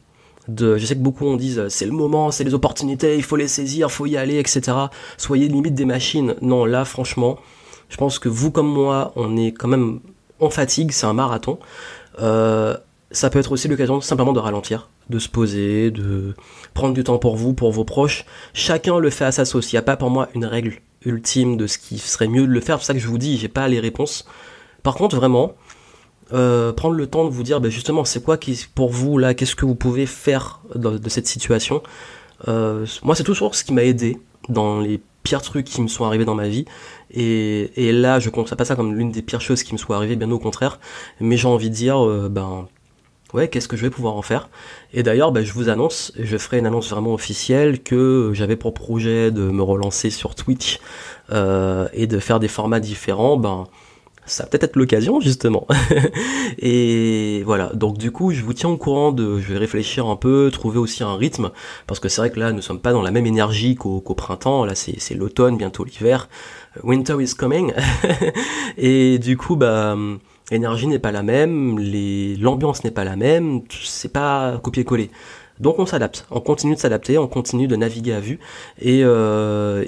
de, 0.49 0.76
je 0.76 0.87
sais 0.87 0.95
que 0.95 1.00
beaucoup 1.00 1.26
on 1.26 1.37
disent 1.37 1.69
c'est 1.69 1.87
le 1.87 1.93
moment, 1.93 2.31
c'est 2.31 2.45
les 2.45 2.55
opportunités, 2.55 3.17
il 3.17 3.23
faut 3.23 3.37
les 3.37 3.49
saisir, 3.49 3.88
il 3.88 3.93
faut 3.93 4.07
y 4.07 4.17
aller, 4.17 4.38
etc. 4.38 4.73
Soyez 5.17 5.49
limite 5.49 5.75
des 5.75 5.85
machines. 5.85 6.35
Non, 6.43 6.64
là 6.64 6.85
franchement, 6.85 7.38
je 7.88 7.97
pense 7.97 8.19
que 8.19 8.29
vous 8.29 8.50
comme 8.50 8.69
moi, 8.69 9.12
on 9.17 9.37
est 9.37 9.52
quand 9.52 9.69
même 9.69 10.00
en 10.41 10.50
fatigue, 10.50 10.91
c'est 10.93 11.07
un 11.07 11.12
marathon. 11.12 11.59
Euh, 12.21 12.76
ça 13.12 13.31
peut 13.31 13.38
être 13.38 13.52
aussi 13.52 13.69
l'occasion 13.69 14.00
simplement 14.00 14.33
de 14.33 14.38
ralentir, 14.38 14.88
de 15.11 15.19
se 15.19 15.28
poser, 15.28 15.90
de 15.90 16.35
prendre 16.75 16.95
du 16.95 17.04
temps 17.04 17.19
pour 17.19 17.37
vous, 17.37 17.54
pour 17.54 17.73
vos 17.73 17.85
proches. 17.85 18.25
Chacun 18.54 18.99
le 18.99 19.11
fait 19.11 19.25
à 19.25 19.33
sa 19.33 19.45
sauce. 19.45 19.73
Il 19.73 19.76
n'y 19.76 19.78
a 19.81 19.83
pas 19.83 19.97
pour 19.97 20.11
moi 20.11 20.28
une 20.35 20.45
règle 20.45 20.81
ultime 21.04 21.57
de 21.57 21.66
ce 21.66 21.78
qui 21.78 21.99
serait 21.99 22.28
mieux 22.28 22.47
de 22.47 22.52
le 22.52 22.61
faire. 22.61 22.81
C'est 22.81 22.87
ça 22.87 22.95
que 22.95 23.00
je 23.00 23.09
vous 23.09 23.19
dis, 23.19 23.38
j'ai 23.38 23.49
pas 23.49 23.69
les 23.69 23.81
réponses. 23.81 24.25
Par 24.83 24.95
contre, 24.95 25.16
vraiment, 25.16 25.54
euh, 26.33 26.73
prendre 26.73 26.95
le 26.95 27.07
temps 27.07 27.25
de 27.25 27.31
vous 27.31 27.42
dire, 27.42 27.61
ben 27.61 27.71
justement, 27.71 28.04
c'est 28.04 28.23
quoi 28.23 28.38
pour 28.75 28.90
vous 28.90 29.19
là, 29.19 29.35
qu'est-ce 29.35 29.57
que 29.57 29.66
vous 29.66 29.75
pouvez 29.75 30.07
faire 30.07 30.62
de, 30.75 31.09
cette 31.09 31.26
situation? 31.26 31.83
Euh, 32.49 32.87
moi, 33.02 33.14
c'est 33.14 33.25
toujours 33.25 33.54
ce 33.54 33.64
qui 33.64 33.73
m'a 33.73 33.85
aidé 33.85 34.19
dans 34.49 34.81
les 34.81 35.00
pires 35.23 35.42
trucs 35.42 35.66
qui 35.66 35.81
me 35.81 35.88
sont 35.88 36.04
arrivés 36.04 36.25
dans 36.25 36.35
ma 36.35 36.49
vie. 36.49 36.64
Et, 37.11 37.92
là, 37.92 38.19
je 38.19 38.28
ne 38.28 38.35
considère 38.35 38.57
pas 38.57 38.64
ça 38.64 38.76
comme 38.76 38.95
l'une 38.95 39.12
des 39.12 39.23
pires 39.23 39.40
choses 39.40 39.62
qui 39.62 39.73
me 39.73 39.78
sont 39.78 39.92
arrivées, 39.92 40.16
bien 40.16 40.31
au 40.31 40.38
contraire. 40.38 40.81
Mais 41.21 41.37
j'ai 41.37 41.49
envie 41.49 41.71
de 41.71 41.75
dire, 41.75 42.04
euh, 42.04 42.28
ben 42.28 42.66
ouais, 43.35 43.49
qu'est-ce 43.49 43.69
que 43.69 43.77
je 43.77 43.83
vais 43.83 43.91
pouvoir 43.91 44.17
en 44.17 44.23
faire? 44.23 44.49
Et 44.93 45.03
d'ailleurs, 45.03 45.33
bah, 45.33 45.43
je 45.43 45.53
vous 45.53 45.69
annonce, 45.69 46.12
je 46.19 46.37
ferai 46.37 46.59
une 46.59 46.67
annonce 46.67 46.91
vraiment 46.91 47.15
officielle 47.15 47.83
que 47.83 48.31
j'avais 48.35 48.57
pour 48.57 48.75
projet 48.75 49.31
de 49.31 49.43
me 49.43 49.62
relancer 49.62 50.11
sur 50.11 50.35
Twitch 50.35 50.81
euh, 51.31 51.89
et 51.93 52.07
de 52.07 52.19
faire 52.19 52.41
des 52.41 52.49
formats 52.49 52.81
différents. 52.81 53.37
Ben, 53.37 53.67
ça 54.25 54.45
va 54.45 54.51
peut-être 54.51 54.65
être, 54.65 54.77
l'occasion 54.77 55.21
justement. 55.21 55.67
et 56.59 57.43
voilà, 57.45 57.73
donc 57.75 57.99
du 57.99 58.12
coup, 58.12 58.33
je 58.33 58.43
vous 58.43 58.53
tiens 58.53 58.69
au 58.69 58.77
courant 58.77 59.11
de, 59.11 59.41
je 59.41 59.53
vais 59.53 59.59
réfléchir 59.59 60.07
un 60.07 60.17
peu, 60.17 60.51
trouver 60.53 60.79
aussi 60.79 61.03
un 61.03 61.17
rythme, 61.17 61.51
parce 61.87 61.99
que 61.99 62.09
c'est 62.09 62.21
vrai 62.21 62.31
que 62.31 62.39
là, 62.39 62.53
nous 62.53 62.62
sommes 62.62 62.81
pas 62.81 62.93
dans 62.93 63.03
la 63.03 63.11
même 63.11 63.27
énergie 63.27 63.75
qu'au 63.75 64.01
printemps. 64.01 64.65
Là, 64.65 64.75
c'est 64.75 65.15
l'automne, 65.15 65.57
bientôt 65.57 65.85
l'hiver. 65.85 66.29
Winter 66.85 67.17
is 67.21 67.35
coming. 67.35 67.73
et 68.79 69.19
du 69.19 69.37
coup, 69.37 69.57
bah 69.57 69.97
l'énergie 70.52 70.87
n'est 70.87 70.99
pas 70.99 71.12
la 71.12 71.23
même, 71.23 71.78
l'ambiance 72.38 72.85
n'est 72.85 72.90
pas 72.90 73.04
la 73.04 73.16
même, 73.16 73.62
c'est 73.71 74.12
pas 74.12 74.59
copier-coller. 74.62 75.11
Donc 75.61 75.78
on 75.78 75.87
s'adapte, 75.87 76.26
on 76.30 76.40
continue 76.40 76.75
de 76.75 76.80
s'adapter, 76.80 77.18
on 77.18 77.28
continue 77.28 77.68
de 77.68 77.76
naviguer 77.76 78.12
à 78.12 78.21
vue 78.21 78.38
et, 78.80 79.04
euh, 79.04 79.85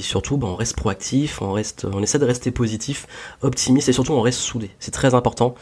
surtout 0.00 0.38
bah, 0.38 0.46
on 0.48 0.54
reste 0.54 0.74
proactif, 0.74 1.42
on 1.42 1.52
reste, 1.52 1.86
on 1.92 2.02
essaie 2.02 2.18
de 2.18 2.24
rester 2.24 2.50
positif, 2.50 3.06
optimiste 3.42 3.88
et 3.88 3.92
surtout 3.92 4.12
on 4.12 4.22
reste 4.22 4.40
soudé. 4.40 4.70
C'est 4.78 4.90
très 4.90 5.14
important. 5.14 5.54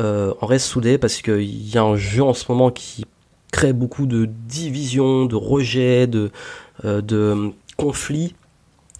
Euh, 0.00 0.34
on 0.40 0.46
reste 0.46 0.66
soudé 0.66 0.98
parce 0.98 1.22
qu'il 1.22 1.74
y 1.74 1.78
a 1.78 1.82
un 1.82 1.96
jeu 1.96 2.22
en 2.22 2.34
ce 2.34 2.44
moment 2.50 2.70
qui 2.70 3.04
crée 3.52 3.72
beaucoup 3.72 4.06
de 4.06 4.26
divisions, 4.26 5.26
de 5.26 5.36
rejets, 5.36 6.06
de, 6.06 6.30
euh, 6.84 7.00
de 7.00 7.52
conflits 7.76 8.34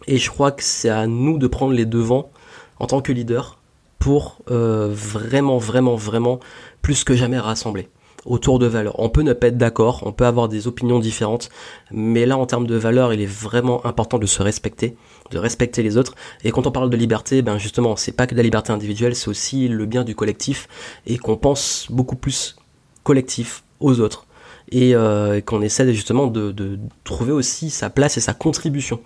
et 0.07 0.19
je 0.19 0.31
crois 0.31 0.53
que 0.53 0.63
c'est 0.63 0.91
à 0.91 1.07
nous 1.07 1.39
de 1.39 1.49
prendre 1.49 1.73
les 1.73 1.87
devants 1.87 2.31
en 2.79 2.87
tant 2.87 3.01
que 3.01 3.13
leader 3.13 3.56
pour 3.99 4.39
euh, 4.51 4.89
vraiment, 4.91 5.59
vraiment, 5.59 5.97
vraiment, 5.97 6.41
plus 6.83 7.05
que 7.05 7.15
jamais 7.15 7.39
rassembler 7.39 7.89
autour 8.27 8.59
de 8.59 8.67
valeurs. 8.67 8.99
On 8.99 9.09
peut 9.09 9.23
ne 9.23 9.33
pas 9.33 9.49
être 9.49 9.57
d'accord, 9.57 10.03
on 10.05 10.13
peut 10.13 10.27
avoir 10.27 10.49
des 10.49 10.67
opinions 10.67 10.99
différentes, 10.99 11.49
mais 11.91 12.27
là 12.27 12.37
en 12.37 12.47
termes 12.47 12.67
de 12.67 12.75
valeurs, 12.75 13.13
il 13.13 13.21
est 13.21 13.27
vraiment 13.27 13.85
important 13.87 14.19
de 14.19 14.27
se 14.27 14.43
respecter, 14.43 14.97
de 15.31 15.39
respecter 15.39 15.83
les 15.83 15.97
autres. 15.97 16.15
Et 16.45 16.51
quand 16.51 16.67
on 16.67 16.73
parle 16.73 16.91
de 16.91 16.97
liberté, 16.97 17.43
ben 17.43 17.59
justement, 17.59 17.97
c'est 17.97 18.13
pas 18.13 18.27
que 18.27 18.33
de 18.33 18.37
la 18.37 18.43
liberté 18.43 18.73
individuelle, 18.73 19.15
c'est 19.15 19.29
aussi 19.29 19.69
le 19.69 19.87
bien 19.87 20.05
du 20.05 20.15
collectif 20.15 20.69
et 21.07 21.19
qu'on 21.19 21.37
pense 21.37 21.87
beaucoup 21.91 22.17
plus 22.17 22.57
collectif 23.05 23.63
aux 23.81 24.01
autres 24.01 24.27
et 24.73 24.97
euh, 24.97 25.41
qu'on 25.41 25.63
essaie 25.63 25.93
justement 25.95 26.27
de, 26.27 26.51
de 26.51 26.79
trouver 27.05 27.33
aussi 27.33 27.71
sa 27.71 27.91
place 27.91 28.17
et 28.17 28.21
sa 28.21 28.35
contribution. 28.35 29.01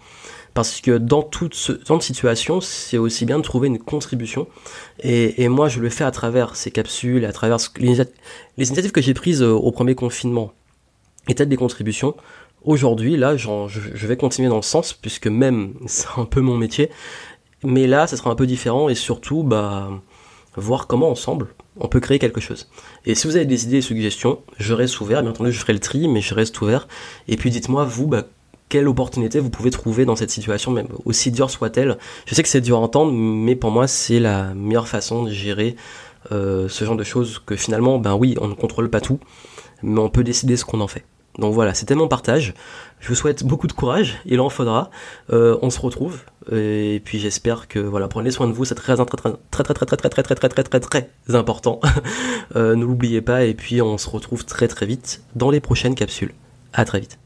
Parce 0.54 0.80
que 0.80 0.98
dans 0.98 1.22
toute, 1.22 1.54
ce, 1.54 1.80
genre 1.86 2.02
situation, 2.02 2.60
c'est 2.60 2.98
aussi 2.98 3.24
bien 3.24 3.38
de 3.38 3.42
trouver 3.42 3.68
une 3.68 3.78
contribution. 3.78 4.48
Et, 5.02 5.48
moi, 5.48 5.68
je 5.68 5.80
le 5.80 5.88
fais 5.90 6.04
à 6.04 6.10
travers 6.10 6.56
ces 6.56 6.70
capsules, 6.70 7.24
à 7.24 7.32
travers 7.32 7.58
les, 7.78 8.04
initiatives 8.56 8.92
que 8.92 9.00
j'ai 9.00 9.14
prises 9.14 9.42
euh, 9.42 9.52
au 9.52 9.70
premier 9.70 9.94
confinement 9.94 10.52
étaient 11.28 11.46
des 11.46 11.56
contributions. 11.56 12.16
Aujourd'hui, 12.62 13.16
là, 13.16 13.36
je, 13.36 14.06
vais 14.06 14.16
continuer 14.16 14.48
dans 14.48 14.62
ce 14.62 14.70
sens, 14.70 14.92
puisque 14.92 15.28
même 15.28 15.74
c'est 15.86 16.08
un 16.16 16.24
peu 16.24 16.40
mon 16.40 16.56
métier. 16.56 16.90
Mais 17.62 17.86
là, 17.86 18.06
ça 18.06 18.16
sera 18.16 18.30
un 18.30 18.34
peu 18.34 18.46
différent 18.46 18.88
et 18.88 18.94
surtout, 18.94 19.42
bah, 19.42 19.90
voir 20.56 20.86
comment 20.86 21.10
ensemble 21.10 21.48
on 21.76 21.88
peut 21.88 22.00
créer 22.00 22.18
quelque 22.18 22.40
chose. 22.40 22.68
Et 23.06 23.14
si 23.14 23.26
vous 23.26 23.36
avez 23.36 23.46
des 23.46 23.64
idées 23.64 23.78
et 23.78 23.82
suggestions, 23.82 24.40
je 24.58 24.74
reste 24.74 25.00
ouvert. 25.00 25.22
Bien 25.22 25.30
entendu, 25.30 25.52
je 25.52 25.58
ferai 25.58 25.72
le 25.72 25.78
tri, 25.78 26.08
mais 26.08 26.20
je 26.20 26.34
reste 26.34 26.60
ouvert. 26.60 26.88
Et 27.28 27.36
puis 27.36 27.50
dites-moi, 27.50 27.84
vous, 27.84 28.06
bah, 28.06 28.26
quelle 28.70 28.88
opportunité 28.88 29.40
vous 29.40 29.50
pouvez 29.50 29.70
trouver 29.70 30.06
dans 30.06 30.16
cette 30.16 30.30
situation, 30.30 30.70
même 30.70 30.88
aussi 31.04 31.30
dure 31.30 31.50
soit-elle. 31.50 31.98
Je 32.24 32.34
sais 32.34 32.42
que 32.42 32.48
c'est 32.48 32.62
dur 32.62 32.78
à 32.78 32.80
entendre, 32.80 33.12
mais 33.12 33.56
pour 33.56 33.70
moi, 33.70 33.86
c'est 33.86 34.20
la 34.20 34.54
meilleure 34.54 34.88
façon 34.88 35.24
de 35.24 35.30
gérer 35.30 35.76
euh, 36.32 36.68
ce 36.68 36.84
genre 36.84 36.96
de 36.96 37.04
choses 37.04 37.42
que 37.44 37.56
finalement, 37.56 37.98
ben 37.98 38.14
oui, 38.14 38.36
on 38.40 38.48
ne 38.48 38.54
contrôle 38.54 38.88
pas 38.88 39.00
tout, 39.02 39.18
mais 39.82 40.00
on 40.00 40.08
peut 40.08 40.24
décider 40.24 40.56
ce 40.56 40.64
qu'on 40.64 40.80
en 40.80 40.86
fait. 40.86 41.04
Donc 41.38 41.52
voilà, 41.52 41.74
c'était 41.74 41.94
mon 41.94 42.08
partage. 42.08 42.54
Je 43.00 43.08
vous 43.08 43.14
souhaite 43.14 43.44
beaucoup 43.44 43.66
de 43.66 43.72
courage, 43.72 44.20
il 44.24 44.40
en 44.40 44.50
faudra. 44.50 44.90
Euh, 45.32 45.56
on 45.62 45.70
se 45.70 45.80
retrouve 45.80 46.20
et 46.52 47.00
puis 47.04 47.18
j'espère 47.18 47.66
que 47.68 47.78
voilà, 47.78 48.08
prenez 48.08 48.30
soin 48.30 48.46
de 48.46 48.52
vous, 48.52 48.64
c'est 48.64 48.74
très 48.74 48.94
très 48.96 49.04
très 49.06 49.32
très 49.62 49.74
très 49.74 49.86
très 49.86 49.96
très 49.96 50.22
très 50.22 50.48
très 50.48 50.48
très 50.48 50.80
très 50.80 50.80
très 50.80 51.34
important. 51.34 51.80
euh, 52.56 52.76
ne 52.76 52.84
l'oubliez 52.84 53.20
pas 53.22 53.44
et 53.44 53.54
puis 53.54 53.80
on 53.80 53.96
se 53.96 54.08
retrouve 54.08 54.44
très 54.44 54.68
très 54.68 54.86
vite 54.86 55.22
dans 55.34 55.50
les 55.50 55.60
prochaines 55.60 55.94
capsules. 55.94 56.34
À 56.72 56.84
très 56.84 57.00
vite. 57.00 57.18